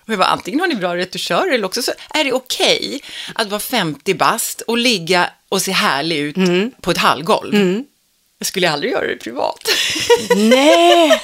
[0.04, 3.00] Och jag bara, antingen har ni bra retuschörer eller också så är det okej
[3.34, 6.70] att vara 50 bast och ligga och se härlig ut Mm.
[6.80, 7.82] på ett hallgolv.
[8.42, 9.68] Jag skulle aldrig göra det privat.
[10.36, 11.08] Nej.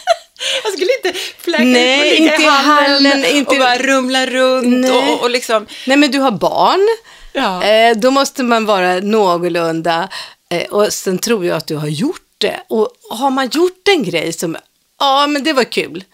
[0.65, 3.79] Jag skulle inte fläka Nej, ut och ligga inte i hallen hallen, inte- och bara
[3.79, 4.91] rumla runt Nej.
[5.13, 5.67] och, och liksom...
[5.87, 6.89] Nej, men du har barn.
[7.33, 7.63] Ja.
[7.65, 10.09] Eh, då måste man vara någorlunda.
[10.51, 12.61] Eh, och sen tror jag att du har gjort det.
[12.69, 14.57] Och har man gjort en grej som,
[15.01, 16.05] ja men det var kul.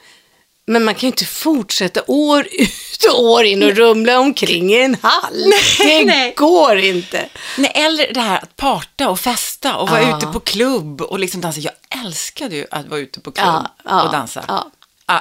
[0.66, 4.80] Men man kan ju inte fortsätta år ut och år in och rumla omkring i
[4.82, 5.50] en hall.
[5.78, 6.34] det nej.
[6.36, 7.28] går inte.
[7.58, 10.16] Nej, eller det här att parta och festa och vara Ja.
[10.18, 11.60] ute på klubb och liksom dansa.
[11.60, 11.72] Jag
[12.04, 14.44] älskade ju att vara ute på klubb Ja, ja, och dansa.
[14.48, 14.70] ja.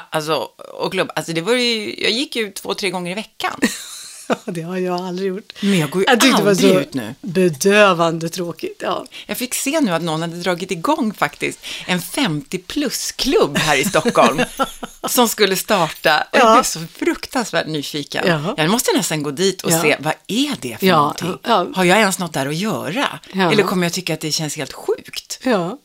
[0.10, 0.34] Alltså,
[0.73, 1.12] och klubb.
[1.15, 3.60] Alltså det var ju, jag gick ut två, tre gånger i veckan.
[4.45, 5.53] Det har jag aldrig gjort.
[5.61, 7.15] Men jag går ju Jag tyckte det var aldrig så ut nu.
[7.21, 8.77] bedövande tråkigt.
[8.79, 9.05] Ja.
[9.25, 13.85] Jag fick se nu att någon hade dragit igång faktiskt en 50 plus-klubb här i
[13.85, 14.41] Stockholm
[15.09, 16.21] som skulle starta.
[16.31, 16.53] Och jag Ja.
[16.53, 18.23] blev så fruktansvärt nyfiken.
[18.27, 18.53] Ja.
[18.57, 19.81] Jag måste nästan gå dit och Ja.
[19.81, 21.37] se, vad är det för Ja, någonting?
[21.43, 21.67] ja.
[21.75, 23.19] Har jag ens något där att göra?
[23.33, 25.39] Eller kommer jag tycka att det känns helt sjukt?
[25.43, 25.77] Ja.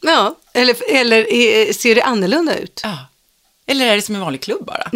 [0.00, 2.80] Ja, eller, eller eh, ser det annorlunda ut?
[2.84, 2.98] Ja.
[3.66, 4.88] Eller är det som en vanlig klubb bara?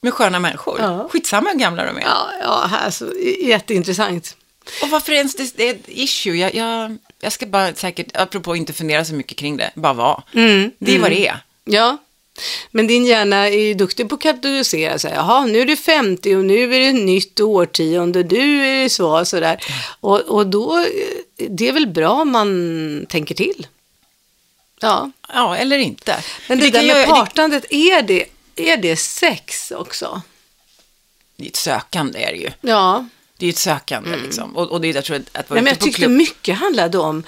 [0.00, 0.78] Med sköna människor?
[0.80, 0.92] Mm.
[0.92, 1.08] Ja.
[1.08, 2.00] Skitsamma hur gamla de är.
[2.00, 4.36] Ja, ja alltså, jätteintressant.
[4.82, 6.36] Och varför ens det, det är ett issue?
[6.36, 10.22] Jag, jag, jag ska bara säkert, apropå inte fundera så mycket kring det, bara vara.
[10.34, 11.36] Mm, det är vad det är.
[11.64, 11.98] Ja,
[12.70, 14.98] men din hjärna är ju duktig på att kategorisera.
[14.98, 18.22] Så här, Jaha, nu är du 50 och nu är det ett nytt årtionde.
[18.22, 19.64] Du är så och sådär.
[20.00, 23.66] Och, och då, eh, det är väl bra om man tänker till.
[24.84, 26.22] Ja, Ja, eller inte.
[26.48, 28.24] men det, kan där med göra- partandet, är det,
[28.56, 30.22] är det sex också?
[31.36, 32.50] Det är ett sökande är det ju.
[32.60, 34.56] Ja, Det är ett sökande liksom.
[34.56, 36.10] Och, och det är, jag tror att, att vara Nej, men jag tyckte klubb.
[36.12, 37.24] mycket handlade om,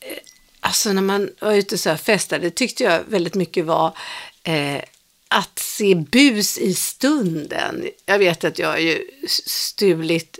[0.00, 0.16] eh,
[0.60, 3.96] alltså när man var ute så här festade, tyckte jag väldigt mycket var
[4.42, 4.80] eh,
[5.28, 7.88] att se bus i stunden.
[8.06, 9.10] Jag vet att jag har ju
[9.48, 10.38] stulit,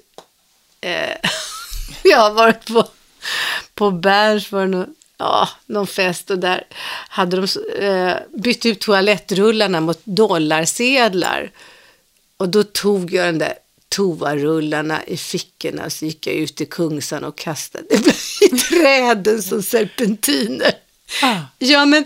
[0.81, 1.17] eh,
[2.05, 2.89] jag har varit på,
[3.75, 6.65] på Berns för någon, ja, någon fest och där
[7.09, 7.47] hade de
[7.85, 11.51] eh, bytt ut toalettrullarna mot dollarsedlar.
[12.37, 13.55] Och då tog jag den där
[13.89, 17.85] toarullarna i fickorna så gick jag ut i Kungsan och kastade
[18.41, 20.73] i träden som serpentiner.
[21.23, 21.37] Ah.
[21.59, 22.05] Ja, men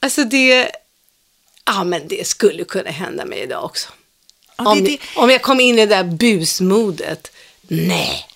[0.00, 0.70] alltså det,
[1.64, 3.88] ja, men det skulle kunna hända mig idag också.
[4.58, 7.30] Ja, det- om, det- om jag kom in i det där busmodet.
[7.68, 8.26] Nej,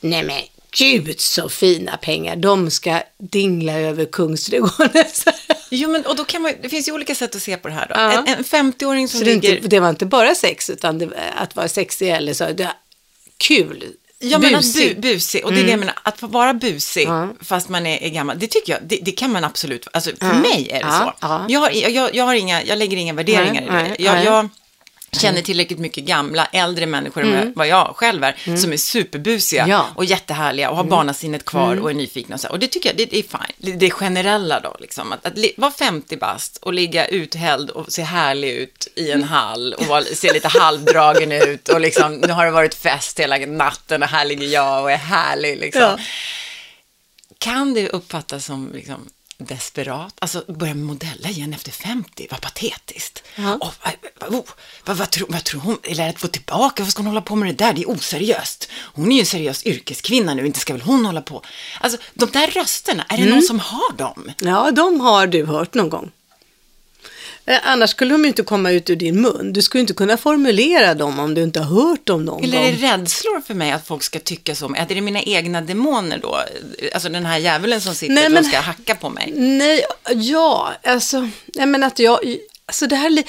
[0.00, 0.42] nej men
[0.78, 2.36] gud så fina pengar.
[2.36, 4.90] De ska dingla över Kungsträdgården.
[5.70, 7.74] Jo, men och då kan man, det finns ju olika sätt att se på det
[7.74, 7.94] här då.
[7.96, 8.12] Ja.
[8.12, 9.56] En, en 50-åring som Så det, ligger...
[9.56, 12.52] inte, det var inte bara sex, utan det, att vara sexig eller så.
[12.52, 12.68] Det,
[13.36, 13.84] kul.
[14.18, 14.96] Ja, men busig.
[14.96, 17.28] bu, busig, och det är det jag menar, att vara busig Ja.
[17.40, 20.34] fast man är, är gammal, det tycker jag, det, det kan man absolut, alltså för
[20.34, 21.26] mig är det Ja, så.
[21.26, 21.46] ja.
[21.48, 24.04] Jag, har, jag, jag, har inga, jag lägger inga värderingar i det.
[24.04, 24.48] Jag, jag
[25.12, 29.70] känner tillräckligt mycket gamla, äldre människor än vad jag själv är, som är superbusiga Mm.
[29.70, 29.82] Ja.
[29.82, 29.96] Mm.
[29.96, 32.48] och jättehärliga och har barnasinnet kvar och är nyfikna och så.
[32.48, 33.78] Och det tycker jag, det, det är fine.
[33.78, 35.12] Det, är generella då, liksom.
[35.12, 39.74] Att, att vara 50 bast och ligga uthälld och se härlig ut i en hall
[39.78, 44.02] och vara, se lite halvdragen ut och liksom, nu har det varit fest hela natten
[44.02, 45.82] och här ligger jag och är härlig liksom.
[45.82, 45.98] Ja.
[47.38, 50.14] Kan det uppfattas som liksom, desperat?
[50.18, 53.22] Alltså börja modella igen efter 50, vad patetiskt.
[53.36, 53.72] Ja.
[54.20, 54.44] Vad, oh,
[54.84, 55.78] vad, vad, tror, vad tror hon?
[55.82, 57.72] Eller att få tillbaka, vad ska hon hålla på med det där?
[57.72, 58.68] Det är oseriöst.
[58.94, 61.42] Hon är ju en seriös yrkeskvinna nu, inte ska väl hon hålla på?
[61.80, 63.34] Alltså de där rösterna, är det Mm.
[63.34, 64.30] någon som har dem?
[64.38, 66.10] Ja, de har du hört någon gång.
[67.46, 69.52] Eh, Annars skulle de ju inte komma ut ur din mun.
[69.52, 72.66] Du skulle inte kunna formulera dem om du inte har hört dem någon Eller gång.
[72.66, 74.74] är det rädslor för mig att folk ska tycka så?
[74.76, 76.38] Är det mina egna demoner då?
[76.94, 79.32] Alltså den här djävulen som sitter Nej, och men- ska hacka på mig.
[79.36, 79.82] Nej,
[80.14, 82.18] ja, alltså, jag menar att jag,
[82.66, 83.22] alltså det här,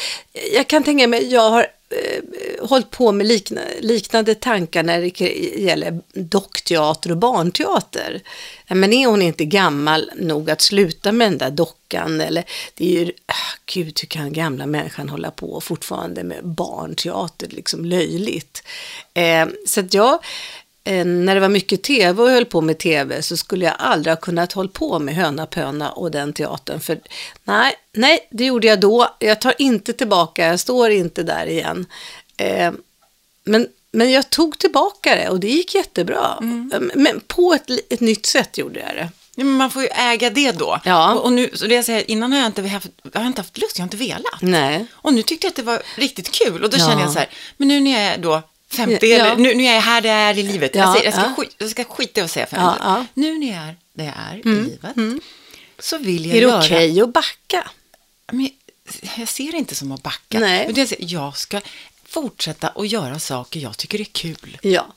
[0.54, 5.22] jag kan tänka mig, jag har eh, hållit på med likna, liknande tankar när det
[5.60, 8.22] gäller dockteater och barnteater.
[8.68, 12.22] Men är hon inte gammal nog att sluta med den där dockan?
[12.22, 17.48] Eller, det är ju, ah, gud hur kan gamla människan hålla på fortfarande med barnteater,
[17.48, 18.64] liksom löjligt.
[19.14, 20.20] Eh, så att jag,
[21.06, 24.22] när det var mycket tv och höll på med tv så skulle jag aldrig ha
[24.22, 26.80] kunnat hålla på med Höna Pöna och den teatern.
[26.80, 27.00] För
[27.44, 29.16] nej, nej, det gjorde jag då.
[29.20, 31.86] Jag tar inte tillbaka, jag står inte där igen.
[32.38, 32.72] Eh,
[33.44, 36.38] men, men jag tog tillbaka det och det gick jättebra.
[36.42, 36.92] Mm.
[36.96, 39.10] Men på ett, ett nytt sätt gjorde jag det.
[39.36, 40.80] Ja, men man får ju äga det då.
[40.86, 41.14] Ja.
[41.14, 43.42] Och, och nu, så det jag säger, innan har jag inte haft, jag har inte
[43.42, 44.42] haft lust, jag har inte velat.
[44.42, 44.86] Nej.
[44.92, 46.64] Och nu tyckte jag att det var riktigt kul.
[46.64, 46.88] Och då Ja.
[46.88, 49.16] känner jag så här, men nu när jag är då 50, Ja.
[49.16, 50.76] eller nu, nu är jag här det är i livet.
[50.76, 51.34] Ja, jag, säger, jag, ska ja.
[51.36, 52.66] skit, jag ska skita i att säga 50.
[52.80, 53.06] Ja.
[53.14, 55.24] Nu när jag är där jag är i livet,
[55.80, 56.60] så vill jag Är det göra...
[56.60, 57.72] okej att backa?
[58.32, 58.50] Men
[59.18, 60.40] jag ser det inte som att backa.
[60.40, 60.72] Nej.
[60.76, 61.62] Jag, säger, jag ska
[62.06, 64.58] fortsätta att göra saker jag tycker är kul.
[64.62, 64.88] Ja.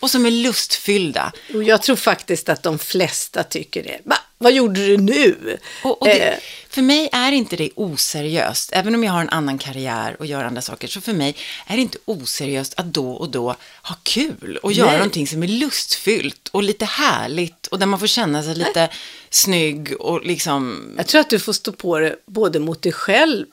[0.00, 1.32] Och som är lustfyllda.
[1.54, 4.00] Och jag tror faktiskt att de flesta tycker det.
[4.04, 4.16] Va?
[4.38, 5.58] Vad gjorde du nu?
[5.84, 8.70] Och, och det, Eh, för mig är inte det oseriöst.
[8.72, 10.88] Även om jag har en annan karriär och gör andra saker.
[10.88, 14.58] Så för mig är det inte oseriöst att då och då ha kul.
[14.62, 14.96] Och göra Nej.
[14.96, 17.66] någonting som är lustfyllt och lite härligt.
[17.66, 18.88] Och där man får känna sig lite
[19.30, 20.94] snygg och liksom...
[20.96, 23.46] Jag tror att du får stå på det både mot dig själv,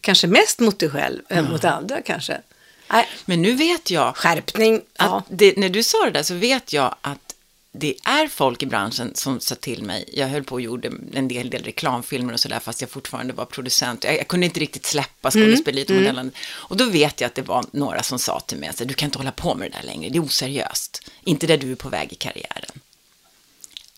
[0.00, 2.40] kanske mest mot dig själv än mot andra kanske.
[2.92, 4.82] Nej, Men nu vet jag skärpning.
[4.98, 5.22] Ja.
[5.28, 7.18] det, när du sa det där så vet jag att
[7.72, 10.04] det är folk i branschen som sa till mig.
[10.12, 13.44] Jag höll på och gjorde en del, del reklamfilmer och sådär fast jag fortfarande var
[13.44, 14.04] producent.
[14.04, 16.34] Jag, jag kunde inte riktigt släppa skådespeleriet och modellandet.
[16.42, 19.06] Och då vet jag att det var några som sa till mig att du kan
[19.06, 21.10] inte hålla på med det där längre, det är oseriöst.
[21.24, 22.80] Inte där du är på väg i karriären.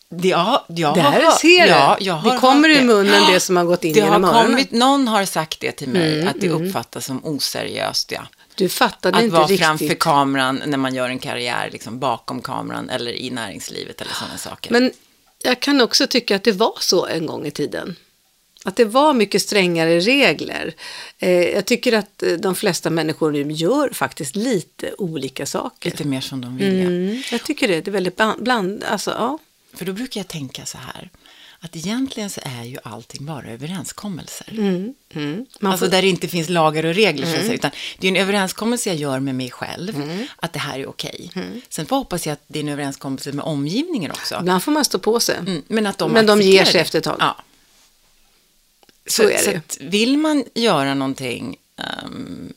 [0.09, 3.41] Det, ja, jag Det här har, ser ja, jag har det kommer ur munnen det
[3.41, 4.47] som har gått in det har genom öronen.
[4.47, 8.27] kommit, någon har sagt det till mig, Mm, att det uppfattas som oseriöst, ja.
[8.55, 9.67] Du fattade Att inte vara riktigt.
[9.67, 14.39] framför kameran när man gör en karriär, liksom bakom kameran eller i näringslivet eller sådana
[14.39, 14.73] saker.
[14.73, 14.91] Men
[15.43, 17.97] jag kan också tycka att det var så en gång i tiden.
[18.65, 20.75] Att det var mycket strängare regler.
[21.19, 25.91] Eh, jag tycker att eh, de flesta människor nu gör faktiskt lite olika saker.
[25.91, 26.81] Lite mer som de vill.
[26.81, 27.81] Mm, jag tycker det.
[27.81, 29.39] Det är väldigt bland alltså, ja.
[29.75, 31.11] För då brukar jag tänka så här,
[31.65, 34.47] att egentligen så är ju allting bara överenskommelser.
[34.51, 35.47] Mm, mm.
[35.61, 38.11] Alltså får, där det inte finns lagar och regler, så att säga, utan det är
[38.11, 40.03] en överenskommelse jag gör med mig själv,
[40.37, 41.31] att det här är okej.
[41.69, 44.37] Sen får jag hoppas jag att det är en överenskommelse med omgivningen också.
[44.41, 45.37] ibland får man stå på sig.
[45.39, 46.81] Mm, men att de Men de ger sig det.
[46.81, 47.17] efter ett tag.
[47.19, 47.37] Ja.
[49.07, 49.57] Så Så, är så det.
[49.57, 52.53] att vill man göra någonting, ehm,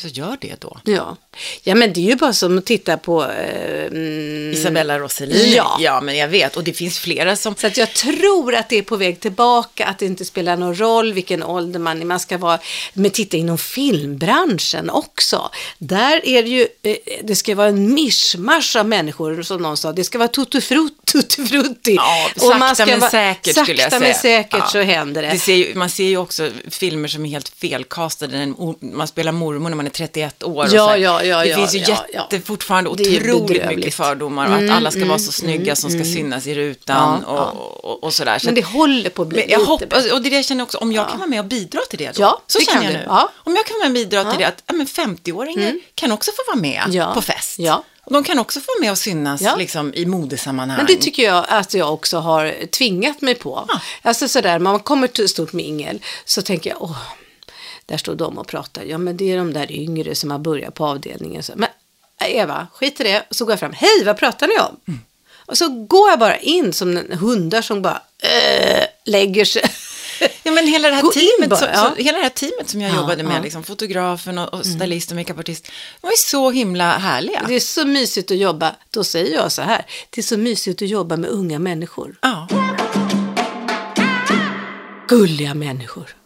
[0.00, 0.78] så gör det då.
[0.84, 1.16] Ja.
[1.62, 3.24] ja, men det är ju bara som att titta på...
[3.24, 5.54] Eh, mm, Isabella Rossellini.
[5.56, 5.76] Ja.
[5.80, 6.56] ja, men jag vet.
[6.56, 7.54] Och det finns flera som...
[7.56, 10.74] Så att jag tror att det är på väg tillbaka, att det inte spelar någon
[10.80, 12.04] roll vilken ålder man är.
[12.04, 12.58] Man ska vara,
[12.92, 15.50] men titta inom filmbranschen också.
[15.78, 19.92] Där är det ju, eh, det ska vara en mischmasch av människor som någon sa.
[19.92, 21.94] Det ska vara tuttifrutti.
[21.94, 24.08] Ja, Och man sakta ska men vara- säkert skulle jag Sakta säga.
[24.12, 24.66] men säkert Ja.
[24.66, 25.28] så händer det.
[25.28, 28.54] det ser ju, man ser ju också filmer som är helt felkastade.
[28.80, 30.50] Man spelar mormor när man är 31 år.
[30.64, 30.96] och Ja, så här.
[30.96, 34.48] ja, ja, det finns ju jätte, fortfarande otroligt mycket fördomar.
[34.48, 38.14] Och att alla ska vara så snygga som ska synas i rutan och, och, och
[38.14, 38.38] sådär.
[38.38, 40.44] Så Men det håller på att bli jag lite hoppas, och det är det jag
[40.44, 42.22] känner också, om jag kan vara med och bidra till det då.
[42.22, 43.06] Ja, så det känner jag nu.
[43.44, 46.30] Om jag kan vara med och bidra till det, att ja, men 50-åringar kan också
[46.36, 47.58] få vara med på fest.
[47.58, 47.84] Ja.
[48.04, 49.56] Och de kan också få vara med och synas Ja.
[49.56, 50.76] liksom, i modesammanhang.
[50.76, 53.64] Men det tycker jag att jag också har tvingat mig på.
[53.68, 53.80] Ja.
[54.02, 56.96] Alltså sådär, man kommer till stort mingel så tänker jag, åh,
[57.88, 58.84] där står de och pratar.
[58.84, 61.42] Ja, men det är de där yngre som har börjat på avdelningen.
[61.42, 61.68] Så, men
[62.20, 63.22] Eva, skit i det.
[63.30, 64.76] Så går jag fram, hej, vad pratar ni om?
[64.88, 65.00] Mm.
[65.36, 69.62] Och så går jag bara in som en hundar som bara äh, lägger sig.
[70.42, 71.92] Ja, men hela det här Gå teamet, bara, så, ja.
[71.96, 73.34] så, hela det här teamet som jag Ja, jobbade med, ja.
[73.34, 73.44] Mm.
[73.44, 77.44] liksom, fotografen och, och stylist och makeupartist, de var ju så himla härliga.
[77.48, 78.74] Det är så mysigt att jobba.
[78.90, 82.18] Då säger jag så här, det är så mysigt att jobba med unga människor.
[82.22, 82.48] Ja.
[85.08, 86.17] Gulliga människor.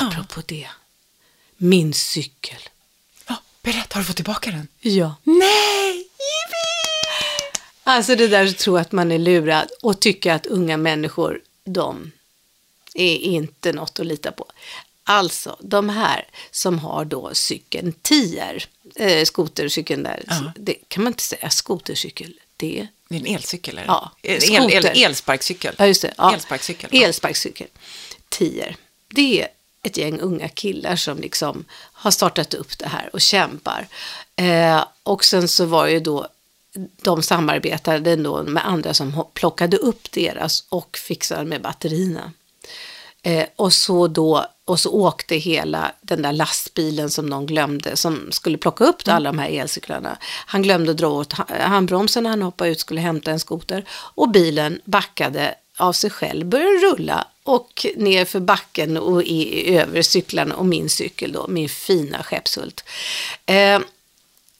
[0.00, 0.68] Apropå det,
[1.56, 2.58] min cykel.
[3.26, 4.68] ja, berätta, har du fått tillbaka den?
[4.80, 5.14] Ja.
[5.24, 5.96] Nej!
[5.96, 7.58] Jippi!
[7.84, 12.12] Alltså det där att tro att man är lurad och tycka att unga människor, de
[12.94, 14.46] är inte något att lita på.
[15.04, 20.52] Alltså, de här som har då cykeln Tier, eh, skotercykeln där, Ja.
[20.56, 23.86] det kan man inte säga skotercykel, det Det är en elcykel, eller?
[23.86, 25.74] Ja, el, el, el, elsparkcykel.
[25.78, 26.14] Ja, just det.
[26.18, 26.34] Ja.
[26.34, 26.90] Elsparkcykel.
[26.92, 27.02] ja.
[27.06, 27.66] Elsparkcykel.
[28.28, 28.76] Tier.
[29.08, 29.48] Det
[29.86, 33.86] ett gäng unga killar som liksom har startat upp det här och kämpar.
[34.36, 36.28] Eh, och sen så var ju då
[37.02, 42.32] de samarbetade då med andra som plockade upp deras och fixade med batterierna.
[43.22, 48.32] Eh, och, så då, och så åkte hela den där lastbilen som någon glömde, som
[48.32, 50.18] skulle plocka upp alla de här elcyklarna.
[50.22, 53.84] Han glömde dra åt ha- handbromsen när han hoppade ut skulle hämta en skoter.
[53.90, 60.02] Och bilen backade av sig själv, började rulla och ner för backen och i, över
[60.02, 62.84] cyklarna och min cykel då, min fina Skeppshult.
[63.46, 63.80] Eh,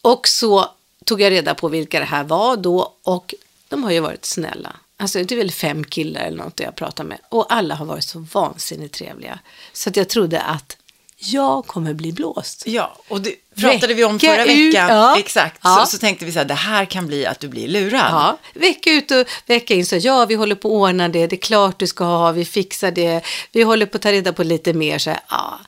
[0.02, 0.70] och så
[1.04, 3.34] tog jag reda på vilka det här var då och
[3.68, 4.76] de har ju varit snälla.
[4.96, 7.18] Alltså det är väl fem killar eller något jag pratar med.
[7.28, 9.38] Och alla har varit så vansinnigt trevliga.
[9.72, 10.76] Så att jag trodde att
[11.18, 12.62] jag kommer bli blåst.
[12.66, 14.88] Ja, och det pratade vi om förra veckan.
[14.88, 15.18] ja.
[15.18, 15.84] Exakt, Ja.
[15.84, 18.10] Så, så tänkte vi så här, det här kan bli att du blir lurad.
[18.10, 21.36] Ja, vecka ut och vecka in så ja, vi håller på att ordna det, det
[21.36, 24.42] är klart du ska ha, vi fixar det, vi håller på att ta reda på
[24.42, 25.58] lite mer så här, ja.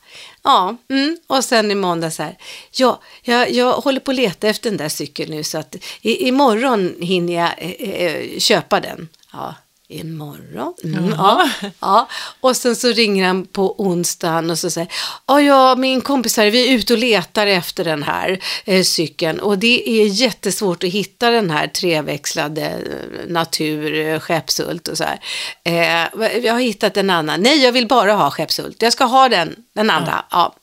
[0.42, 1.18] Ja, mm.
[1.26, 2.37] och sen i måndag så här,
[2.72, 6.28] ja, jag, jag håller på att leta efter den där cykeln nu så att i,
[6.28, 9.08] imorgon hinner jag eh, eh, köpa den.
[9.32, 9.54] Ja,
[9.88, 10.74] imorgon?
[10.85, 12.09] Mm, ja, ja.
[12.40, 14.92] Och sen så ringer han på onsdagen och så säger,
[15.27, 19.40] ja, ja, min kompis här, vi är ute och letar efter den här eh, cykeln
[19.40, 25.05] och det är jättesvårt att hitta den här treväxlade eh, natur, eh, Skeppshult och så
[25.05, 25.20] här.
[25.64, 29.29] Eh, jag har hittat en annan, nej, jag vill bara ha Skeppshult, jag ska ha
[29.29, 30.55] den, den andra, ja.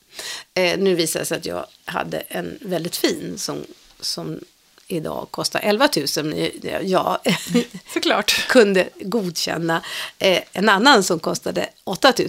[0.54, 3.66] Eh, nu visar det sig att jag hade en väldigt fin som,
[4.00, 4.40] som
[4.88, 6.50] idag kostar 11 000.
[6.82, 7.18] Jag
[7.94, 8.48] Såklart.
[8.48, 9.82] kunde godkänna
[10.20, 12.28] eh, en annan som kostade 8 000.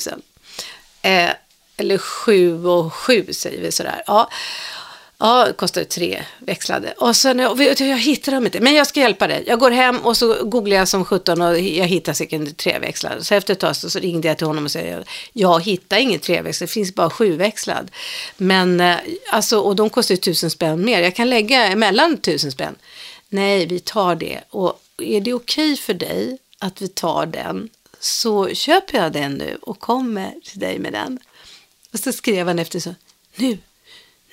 [1.02, 1.30] Eh,
[1.76, 4.02] eller 7 och 7 säger vi sådär.
[4.06, 4.30] Ja,
[5.18, 6.92] ja kostade tre växlade.
[6.92, 9.44] Och sen, jag, vet jag hittar dem inte, men jag ska hjälpa dig.
[9.46, 13.26] Jag går hem och så googlar jag som 17 och jag hittar säkert treväxlad.
[13.26, 14.80] Så efter ett tag så, så ringde jag till honom och sa,
[15.32, 17.90] jag hittar ingen treväxlad, det finns bara sjuväxlad.
[18.36, 18.96] Men eh,
[19.30, 21.02] alltså, och de kostar ju tusen spänn mer.
[21.02, 22.74] Jag kan lägga emellan tusen spänn.
[23.28, 24.40] Nej, vi tar det.
[24.50, 27.68] Och är det okej för dig att vi tar den
[28.00, 31.18] så köper jag den nu och kommer till dig med den.
[31.92, 32.94] Och så skrev han efter så,
[33.36, 33.58] nu,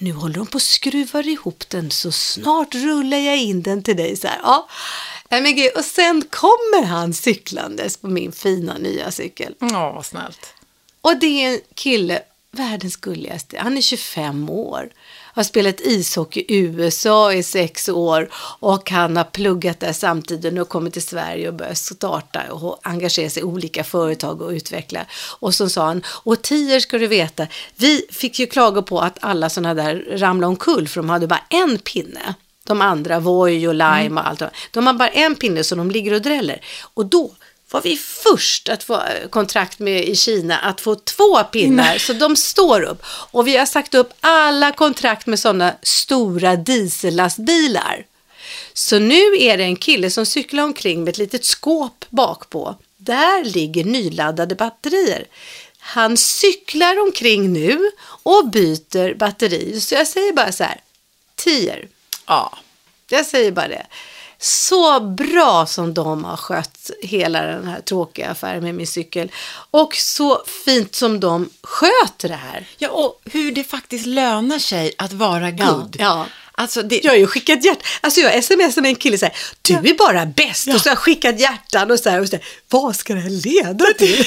[0.04, 3.98] nu håller de på och skruvar ihop den så snart rullar jag in den till
[3.98, 4.18] dig.
[4.18, 4.68] Så här, ja.
[5.30, 9.56] Men gud, Och sen kommer han cyklandes på min fina nya cykel.
[9.60, 10.54] Ja, vad snällt.
[11.02, 13.58] Och det är en kille, världens gulligaste.
[13.60, 14.90] Han är 25 år.
[15.36, 20.70] Har spelat ishockey i USA i sex år och han har pluggat där samtidigt och
[20.70, 25.06] kommit till Sverige och börjat starta och engagera sig i olika företag och utveckla.
[25.40, 29.18] Och så sa han, och tior ska du veta, vi fick ju klaga på att
[29.22, 32.34] alla sådana där ramlade omkull för de hade bara en pinne.
[32.66, 34.42] De andra, Voi och Lime och allt.
[34.72, 36.62] De har bara en pinne så de ligger och dräller.
[36.94, 37.32] Och då
[37.74, 42.14] var vi först att få eh, kontrakt med i Kina att få två pinnar, så
[42.14, 43.04] de står upp.
[43.06, 48.06] Och vi har sagt upp alla kontrakt med sådana stora diesellastbilar.
[48.74, 52.76] Så nu är det en kille som cyklar omkring med ett litet skåp bak på.
[52.98, 55.26] Där ligger nyladdade batterier.
[55.80, 57.92] Han cyklar omkring nu
[58.24, 59.82] och byter batteri.
[59.82, 60.82] Så jag säger bara så här,
[61.36, 61.88] tior.
[62.26, 62.58] Ja.
[63.10, 63.86] Jag säger bara det.
[64.46, 69.32] Så bra som de har skött hela den här tråkiga affären med min cykel.
[69.72, 72.68] Och så fint som de sköter det här.
[72.78, 75.96] ja, och hur det faktiskt lönar sig att vara good.
[76.00, 76.26] ja.
[76.56, 77.84] Alltså, det, Jag har ju skickat hjärtan.
[78.02, 80.68] Alltså jag smsar med en kille så här, du är bara bäst.
[80.68, 83.20] Och så har jag skickat hjärtan och så här, och så här vad ska det
[83.20, 84.26] här leda till?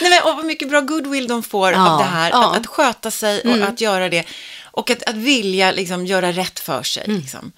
[0.00, 2.30] Nej, men, och vad mycket bra goodwill de får Ja, av det här.
[2.30, 2.36] ja.
[2.36, 2.50] Mm.
[2.50, 4.24] Att, att sköta sig och att göra det.
[4.62, 7.04] Och att, att vilja liksom, göra rätt för sig.
[7.06, 7.20] Mm.
[7.20, 7.52] Liksom.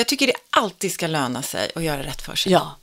[0.00, 2.52] Jag tycker det alltid ska löna sig att göra rätt för sig.
[2.52, 2.76] ja.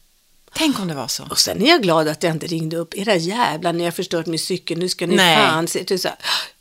[0.53, 1.23] Tänk om det var så.
[1.29, 2.93] Och sen är jag glad att jag inte ringde upp.
[2.97, 4.77] Era jävlar, ni har förstört min cykel.
[4.77, 5.35] Nu ska ni Nej.
[5.35, 6.17] fan se till så här.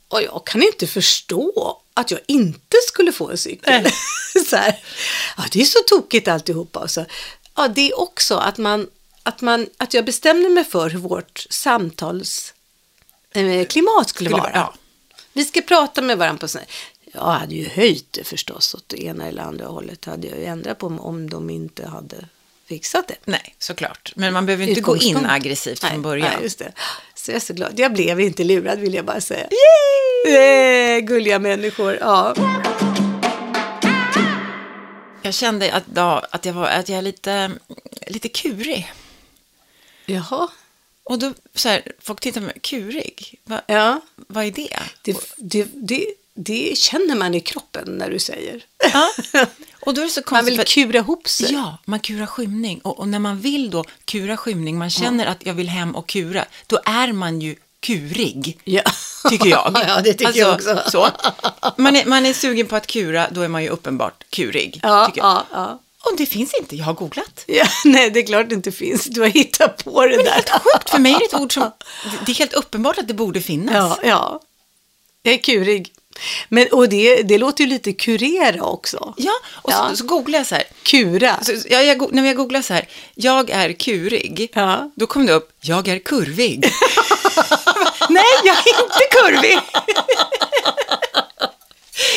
[0.09, 3.88] Och jag kan inte förstå att jag inte skulle få en cykel.
[4.51, 4.79] Så här.
[5.37, 6.81] Ja, det är så tokigt alltihopa.
[6.81, 7.07] Och så.
[7.57, 8.88] Ja, det är också att man,
[9.23, 12.55] att man, att jag bestämde mig för hur vårt samtals
[13.35, 14.42] eh, skulle, Skulle vara.
[14.42, 14.75] vara, ja.
[15.33, 16.69] Vi ska prata med varandra på sån här.
[17.17, 20.05] Jag hade ju höjt det förstås åt det ena eller andra hållet.
[20.05, 22.17] hade jag ju ändrat på om de inte hade
[22.69, 23.17] fixat det.
[23.25, 24.13] Nej, såklart.
[24.17, 26.31] Men man behöver inte gå in aggressivt från början.
[26.35, 26.73] Nej, just det.
[27.15, 27.79] Så jag är så glad.
[27.79, 29.49] Jag blev inte lurad vill jag bara säga.
[30.27, 31.01] Yay!
[31.01, 31.99] Gulliga människor.
[32.01, 32.35] Ja.
[35.23, 37.51] Jag kände att, ja, att, jag, var, att jag är lite,
[38.07, 38.93] lite kurig.
[40.07, 40.49] Jaha.
[41.05, 43.41] Och då, så här, folk tittar på mig, kurig?
[43.45, 44.01] Va, Ja.
[44.17, 44.79] Vad är det?
[45.03, 46.07] Det, det, det,
[46.37, 48.64] det känner man i kroppen när du säger.
[48.93, 49.11] Ja.
[49.80, 50.49] Och då är det så Man konstigt.
[50.53, 51.53] vill för- kura ihop sig.
[51.53, 52.78] Ja, man kurar skymning.
[52.80, 56.07] Och, och när man vill då kura skymning, man känner att jag vill hem och
[56.09, 58.59] kura, då är man ju kurig.
[58.64, 58.82] Ja.
[59.30, 59.84] tycker jag.
[59.89, 60.82] Ja, det tycker jag också.
[60.91, 61.09] Så.
[61.76, 64.80] Man, är, man är sugen på att kura, då är man ju uppenbart kurig.
[64.82, 65.80] Ja, ja, ja.
[66.11, 67.45] Och det finns inte, jag har googlat.
[67.47, 67.64] ja.
[67.84, 69.05] Nej, det är klart det inte finns.
[69.05, 70.59] Du har hittat på det där.
[70.59, 71.70] Sjukt, för mig är det ett ord som,
[72.26, 73.99] det är helt uppenbart att det borde finnas.
[74.03, 74.41] Ja, ja.
[75.22, 75.93] Jag är kurig.
[76.49, 79.14] Men, och det, det låter ju lite kurera också.
[79.17, 79.87] Ja, och Ja.
[79.91, 80.64] Så, så googlar jag så här.
[80.83, 81.39] Kura.
[81.43, 84.91] Så, ja, jag, när jag googlar så här, jag är kurig, Ja.
[84.95, 86.61] då kom det upp, jag är kurvig.
[88.09, 89.59] Nej, jag är inte kurvig.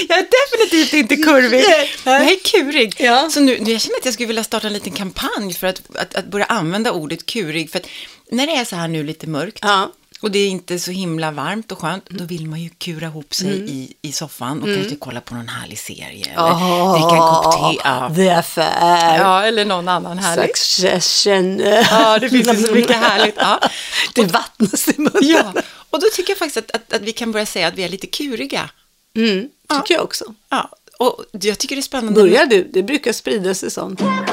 [0.09, 1.63] Jag är definitivt inte kurvig.
[2.05, 2.95] Jag är kurig.
[2.99, 3.29] Ja.
[3.29, 5.81] Så nu, nu, jag känner att jag skulle vilja starta en liten kampanj för att,
[5.95, 7.71] att, att börja använda ordet kurig.
[7.71, 7.85] För att
[8.31, 9.91] när det är så här nu lite mörkt Ja.
[10.21, 13.33] Och det är inte så himla varmt och skönt, då vill man ju kura ihop
[13.33, 16.25] sig i, i soffan och kanske kolla på någon härlig serie.
[16.25, 17.81] Eller dricka en kopp te.
[17.83, 18.11] Ja.
[18.15, 19.17] The Affair.
[19.17, 20.57] ja, eller någon annan härlig.
[20.57, 21.59] Succession.
[21.59, 23.35] Ja, det finns ju så mycket härligt.
[23.37, 23.59] Ja.
[24.13, 25.21] Det vattnas i munnen.
[25.21, 25.53] Ja,
[25.89, 27.89] och då tycker jag faktiskt att, att, att vi kan börja säga att vi är
[27.89, 28.69] lite kuriga.
[29.15, 30.33] Mm, tycker jag också.
[30.49, 32.21] Ja, och jag tycker det är spännande.
[32.21, 32.63] Börjar du?
[32.73, 34.01] Det brukar sprida sig sånt.
[34.01, 34.25] Ja.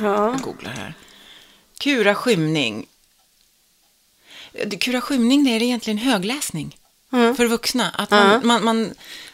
[0.00, 0.94] Jag googlar här.
[1.80, 2.86] Kura skymning.
[4.66, 6.76] Det- Kura skymning, det är egentligen högläsning
[7.12, 7.36] Mm.
[7.36, 7.90] för vuxna.
[7.98, 8.90] Att man, man, man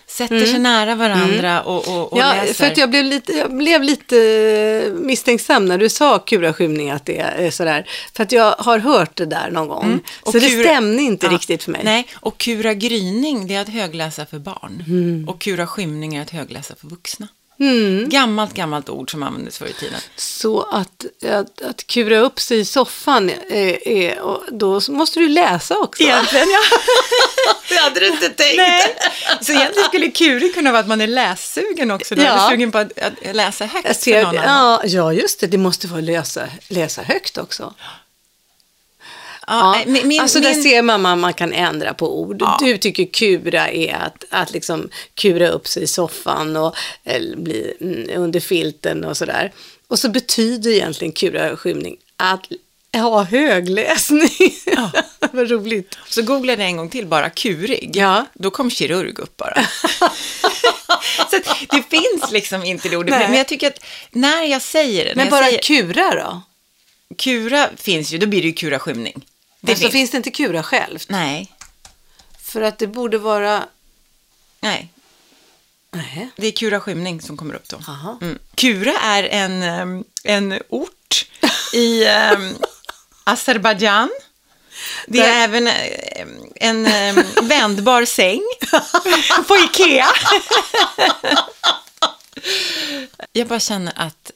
[0.06, 2.54] sätter sig nära varandra och, och, och Ja, läser.
[2.54, 7.18] för att jag blev, lite, jag blev lite misstänksam när du sa kuraskymning att det
[7.18, 7.88] är sådär.
[8.16, 9.84] För att jag har hört det där någon gång.
[9.84, 10.00] Mm.
[10.24, 11.80] Så det kura- stämde inte Ja, riktigt för mig.
[11.84, 14.84] Nej, och kura gryning, det är att högläsa för barn.
[14.88, 15.28] Mm.
[15.28, 17.28] Och kura skymning är att högläsa för vuxna.
[17.60, 18.08] Mm.
[18.08, 20.00] Gammalt, gammalt ord som användes förr i tiden.
[20.16, 25.28] Så att, att, att kura upp sig i soffan, är, är, och då måste du
[25.28, 26.02] läsa också.
[26.02, 26.78] Egentligen, ja.
[27.68, 28.56] Det hade du inte tänkt.
[28.56, 28.96] Nej.
[29.40, 32.14] Så egentligen skulle kurig kunna vara att man är lässugen också.
[32.14, 32.22] Då.
[32.22, 32.28] Ja.
[32.28, 34.80] Eller sugen på att, att läsa högt Jag för ser, någon annan.
[34.82, 35.46] ja, ja, just det.
[35.46, 37.74] Det måste vara läsa, läsa högt också.
[39.48, 42.36] Ja, Ja, min, min, alltså min, där ser man att man kan ändra på ord.
[42.40, 42.58] Ja.
[42.60, 47.74] Du tycker kura är att, att liksom kura upp sig i soffan och eller bli
[47.80, 49.52] mm, under filten och sådär.
[49.88, 52.46] Och så betyder egentligen kura skymning att
[52.92, 54.54] ha högläsning.
[54.66, 54.90] Ja.
[55.32, 55.98] Vad roligt.
[56.08, 57.90] Så googlade jag en gång till bara kurig.
[57.94, 58.26] Ja.
[58.34, 59.62] Då kom kirurg upp bara.
[61.30, 61.38] så
[61.70, 63.10] det finns liksom inte det ordet.
[63.10, 63.28] Nej.
[63.28, 66.42] Men jag tycker att när jag säger det, Men bara säger, kura då?
[67.16, 69.24] kura finns ju, då blir det ju kura skymning.
[69.60, 69.92] Det alltså, finns.
[69.92, 71.08] finns det inte kura självt?
[71.08, 71.52] Nej,
[72.42, 73.64] För att det borde vara...
[74.60, 74.88] nej.
[75.90, 76.28] Nej.
[76.36, 77.80] Det är Kura skymning som kommer upp då.
[78.20, 78.38] Mm.
[78.54, 81.26] Kura är en, em, en ort
[81.72, 82.56] i um,
[83.24, 84.10] Azerbajdzjan.
[85.06, 88.42] Det är även eh, en em, vändbar säng
[89.48, 90.08] på Ikea.
[93.32, 94.30] jag bara känner att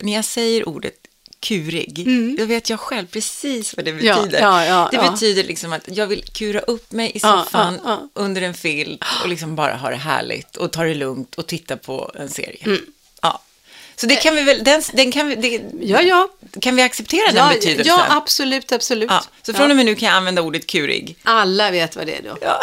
[0.00, 1.06] när jag säger ordet
[1.40, 2.06] kurig,
[2.38, 4.04] då vet jag själv precis vad det Mm.
[4.06, 4.40] Ja, betyder.
[4.40, 7.80] ja, ja, det betyder liksom att jag vill kura upp mig i soffan
[8.14, 11.76] under en filt och liksom bara ha det härligt och ta det lugnt och titta
[11.76, 12.58] på en serie.
[12.64, 12.80] Mm.
[13.22, 13.42] Ja.
[13.96, 16.28] Så det kan vi väl, den, den kan vi, det, Ja, ja.
[16.60, 17.86] kan vi acceptera den Ja, betydelsen?
[17.86, 19.10] ja, absolut, absolut.
[19.42, 21.16] Så från och med nu kan jag använda ordet kurig.
[21.22, 22.36] Alla vet vad det är då.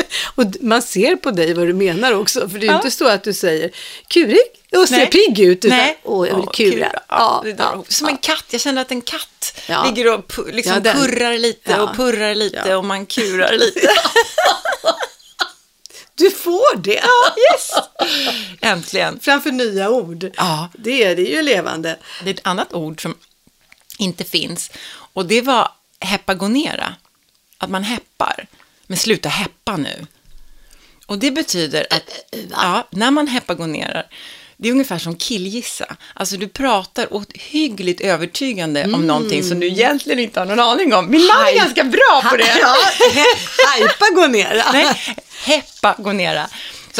[0.00, 0.14] Ja.
[0.42, 2.76] Och man ser på dig vad du menar också, för det är ju Ja.
[2.76, 3.70] inte så att du säger
[4.08, 4.38] kurig
[4.72, 5.06] och ser Nej.
[5.10, 5.98] pigg ut, utan Nej.
[6.02, 6.92] åh, jag vill kura.
[7.08, 7.84] Ja, ja.
[7.88, 8.44] Som en katt.
[8.50, 9.84] Jag känner att en katt Ja.
[9.84, 11.82] ligger och liksom Ja, purrar lite Ja.
[11.82, 12.76] och purrar lite Ja.
[12.76, 13.88] och man kurar lite.
[16.14, 16.90] Du får det!
[17.52, 17.70] yes!
[18.60, 19.20] Äntligen.
[19.20, 20.30] Framför nya ord.
[20.36, 20.68] Ja.
[20.78, 21.96] Det är det ju levande.
[22.24, 23.14] Det är ett annat ord som
[23.98, 24.70] inte finns.
[24.90, 25.68] Och det var
[26.00, 26.94] hepagonera.
[27.58, 28.46] Att man heppar.
[28.90, 30.06] Men sluta heppa nu.
[31.06, 32.10] Och det betyder att
[32.50, 34.06] ja, när man hepagonerar,
[34.56, 35.96] det är ungefär som killgissa.
[36.14, 41.10] Alltså du pratar hyggligt övertygande om någonting som du egentligen inte har någon aning om.
[41.10, 42.56] Min man är ganska bra på det.
[42.60, 42.76] Ja,
[44.28, 44.62] ner.
[44.72, 46.48] Nej, hepagonera.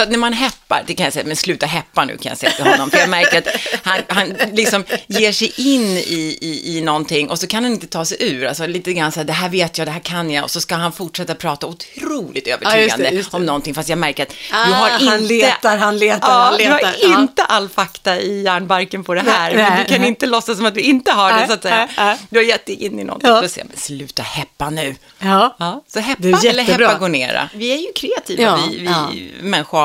[0.00, 2.38] Så att när man heppar, det kan jag säga, men sluta heppa nu kan jag
[2.38, 2.90] säga till honom.
[2.90, 3.46] För jag märker att
[3.82, 7.86] han, han liksom ger sig in i, i, i någonting och så kan han inte
[7.86, 8.46] ta sig ur.
[8.46, 10.44] Alltså lite grann så här, det här vet jag, det här kan jag.
[10.44, 13.36] Och så ska han fortsätta prata otroligt övertygande just det.
[13.36, 13.74] om någonting.
[13.74, 15.04] Fast jag märker att du Ah, har inte...
[15.10, 16.78] han letar, han letar, Ja, han letar.
[17.00, 17.20] Du har Ja.
[17.20, 19.48] inte all fakta i järnbarken på det här.
[19.54, 20.08] Nej, men nej, du kan nej.
[20.08, 21.76] inte låtsas som att du inte har det, så att säga.
[21.76, 22.16] nej, nej.
[22.30, 23.30] Du har gett dig in i någonting.
[23.30, 23.40] Ja.
[23.40, 24.96] Då säger jag, men sluta heppa nu.
[25.18, 25.56] Ja.
[25.58, 26.86] Ja, så heppa Det är eller jättebra.
[26.88, 27.48] hepagonera.
[27.54, 29.08] Vi är ju kreativa, Ja, vi, vi ja.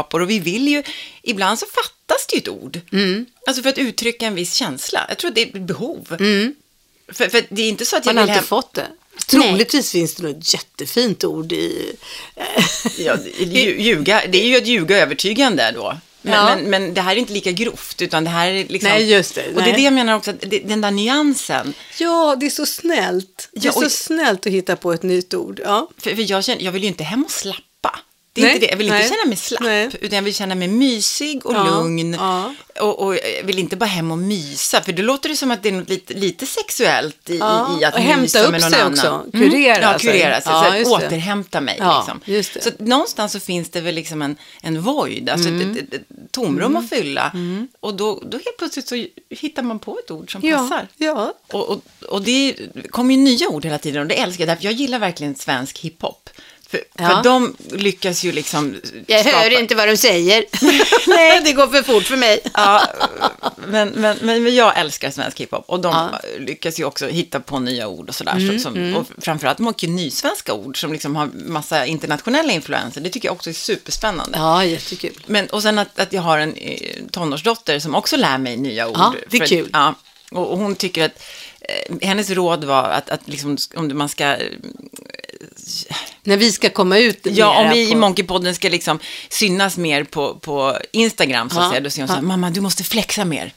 [0.06, 0.84] Människoapor, och vi vill ju,
[1.24, 2.80] ibland så fattas det ju ett ord.
[2.92, 3.26] Mm.
[3.48, 5.06] Alltså för att uttrycka en viss känsla.
[5.10, 6.06] Jag tror det är behov.
[7.14, 8.48] För, för det är inte så att jag Man har vill inte hem...
[8.48, 8.88] fått det.
[9.28, 11.96] Troligtvis finns det något jättefint ord i...
[12.98, 15.98] Ja, lju- ljuga, det är ju att ljuga övertygande då.
[16.22, 16.56] Men, Ja.
[16.56, 18.90] men, men det här är inte lika grovt, utan det här är liksom...
[18.90, 19.48] Nej, just det.
[19.48, 19.74] Och det är Nej.
[19.74, 21.74] det jag menar också, det, den där nyansen.
[22.00, 23.50] Ja, det är så snällt.
[23.52, 25.62] Det är Ja, och- så snällt att hitta på ett nytt ord.
[25.64, 25.90] Ja.
[25.98, 27.62] För, för jag, känner, jag vill ju inte hem och slappa.
[28.36, 28.70] Det är Nej, inte det.
[28.72, 29.90] Jag vill nej, inte känna mig slapp, nej.
[30.02, 32.14] utan jag vill känna mig mysig och Ja, lugn.
[32.14, 32.54] ja.
[32.82, 35.64] Och, och jag vill inte bara hem och mysa, för då låter det som att
[35.64, 38.72] det är något lite, lite sexuellt i, Ja, i att och hämta upp med någon
[38.72, 39.20] sig annan.
[39.20, 40.12] också, kurera ja, sig.
[40.12, 40.52] kurera sig.
[40.80, 41.76] Ja, så återhämta mig.
[41.80, 42.62] Ja, liksom.
[42.62, 45.72] Så någonstans så finns det väl liksom en, en void, alltså Mm.
[45.72, 47.32] ett, ett, ett tomrum att fylla.
[47.80, 50.88] Och då, då helt plötsligt så hittar man på ett ord som Ja, passar.
[50.98, 51.34] ja.
[51.52, 52.56] Och, och, och det
[52.90, 55.80] kommer ju nya ord hela tiden och det älskar jag, därför jag gillar verkligen svensk
[55.80, 56.30] hiphop.
[56.70, 57.10] För, Ja.
[57.10, 58.76] för de lyckas ju liksom
[59.08, 60.46] Jag skapa- hör inte vad de säger.
[61.10, 62.40] Nej, det går för fort för mig.
[62.54, 62.82] Ja,
[63.68, 66.20] men, men, men, jag älskar svensk hiphop och de Ja.
[66.40, 68.52] lyckas ju också hitta på nya ord och sådär.
[68.58, 73.02] så, som, Och framförallt mycket nysvenska ord som liksom har massa internationella influenser.
[73.02, 74.38] Det tycker jag också är superspännande.
[74.38, 75.24] Ja, jättekul.
[75.28, 76.80] Men, och sen att, att jag har en eh,
[77.12, 78.96] tonårsdotter som också lär mig nya ord.
[78.98, 79.70] Ja, det är För kul.
[79.74, 79.96] Ja,
[80.32, 81.24] och, och hon tycker att
[81.62, 84.36] eh, hennes råd var att, att liksom, om man ska
[86.26, 89.00] När vi ska komma ut Ja, om vi i på- Monkeypodden ska liksom
[89.30, 92.50] synas mer på, på Instagram, så att Ja, säga, då säger hon så här, mamma,
[92.50, 93.54] du måste flexa mer.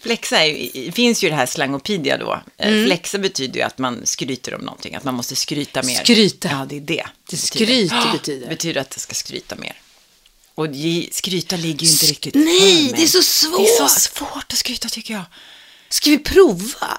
[0.00, 2.42] Flexa är, finns ju det här slangopedia då.
[2.58, 2.86] Eh, Mm.
[2.86, 5.94] Flexa betyder ju att man skryter om någonting, att man måste skryta mer.
[6.04, 6.48] Skryta.
[6.50, 7.04] Ja, det är det.
[7.30, 8.48] Det skryt Ja, betyder.
[8.48, 9.72] betyder att det ska skryta mer.
[10.54, 10.66] Och
[11.10, 12.92] skryta ligger ju inte riktigt nej, för mig.
[12.96, 13.58] det är så svårt.
[13.58, 15.24] Det är så svårt att skryta tycker jag.
[15.88, 16.98] Ska vi prova?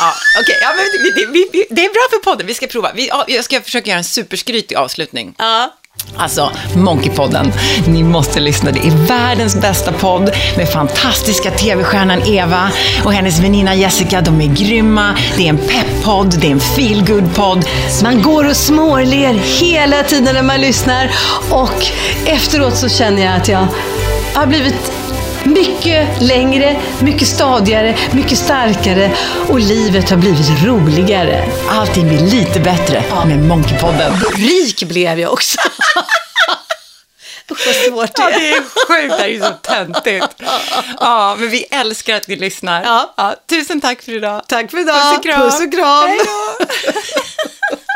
[0.00, 2.92] Ja, okej, ja, men det, det, är bra för podden, vi ska prova.
[2.94, 5.34] Vi, ja, jag ska försöka göra en superskrytig avslutning.
[5.38, 5.74] Ja.
[6.16, 7.52] Alltså, Monkeypodden.
[7.86, 8.70] Ni måste lyssna.
[8.70, 12.70] Det är världens bästa podd med fantastiska tv-stjärnan Eva
[13.04, 14.20] och hennes väninna Jessica.
[14.20, 15.14] De är grymma.
[15.36, 17.64] Det är en pepp-podd, det är en feel-good-podd.
[18.02, 21.10] Man går och småler hela tiden när man lyssnar
[21.50, 21.86] och
[22.26, 23.66] efteråt så känner jag att jag
[24.34, 24.92] har blivit
[25.48, 29.10] mycket längre, mycket stadigare, mycket starkare
[29.48, 31.44] och livet har blivit roligare.
[31.70, 34.12] Allting blir lite bättre med Monkeypodden.
[34.36, 35.58] Rik blev jag också.
[37.50, 38.38] Usch vad svårt det Ja, är.
[38.40, 39.16] det är sjukt.
[39.18, 40.42] Det här är så töntigt.
[41.00, 42.82] Ja, men vi älskar att ni lyssnar.
[43.16, 43.34] Ja.
[43.50, 44.42] tusen tack för idag.
[44.48, 44.96] Tack för idag.
[45.02, 45.40] Puss och kram.
[45.40, 46.08] Puss och kram.
[46.08, 46.64] Hej då.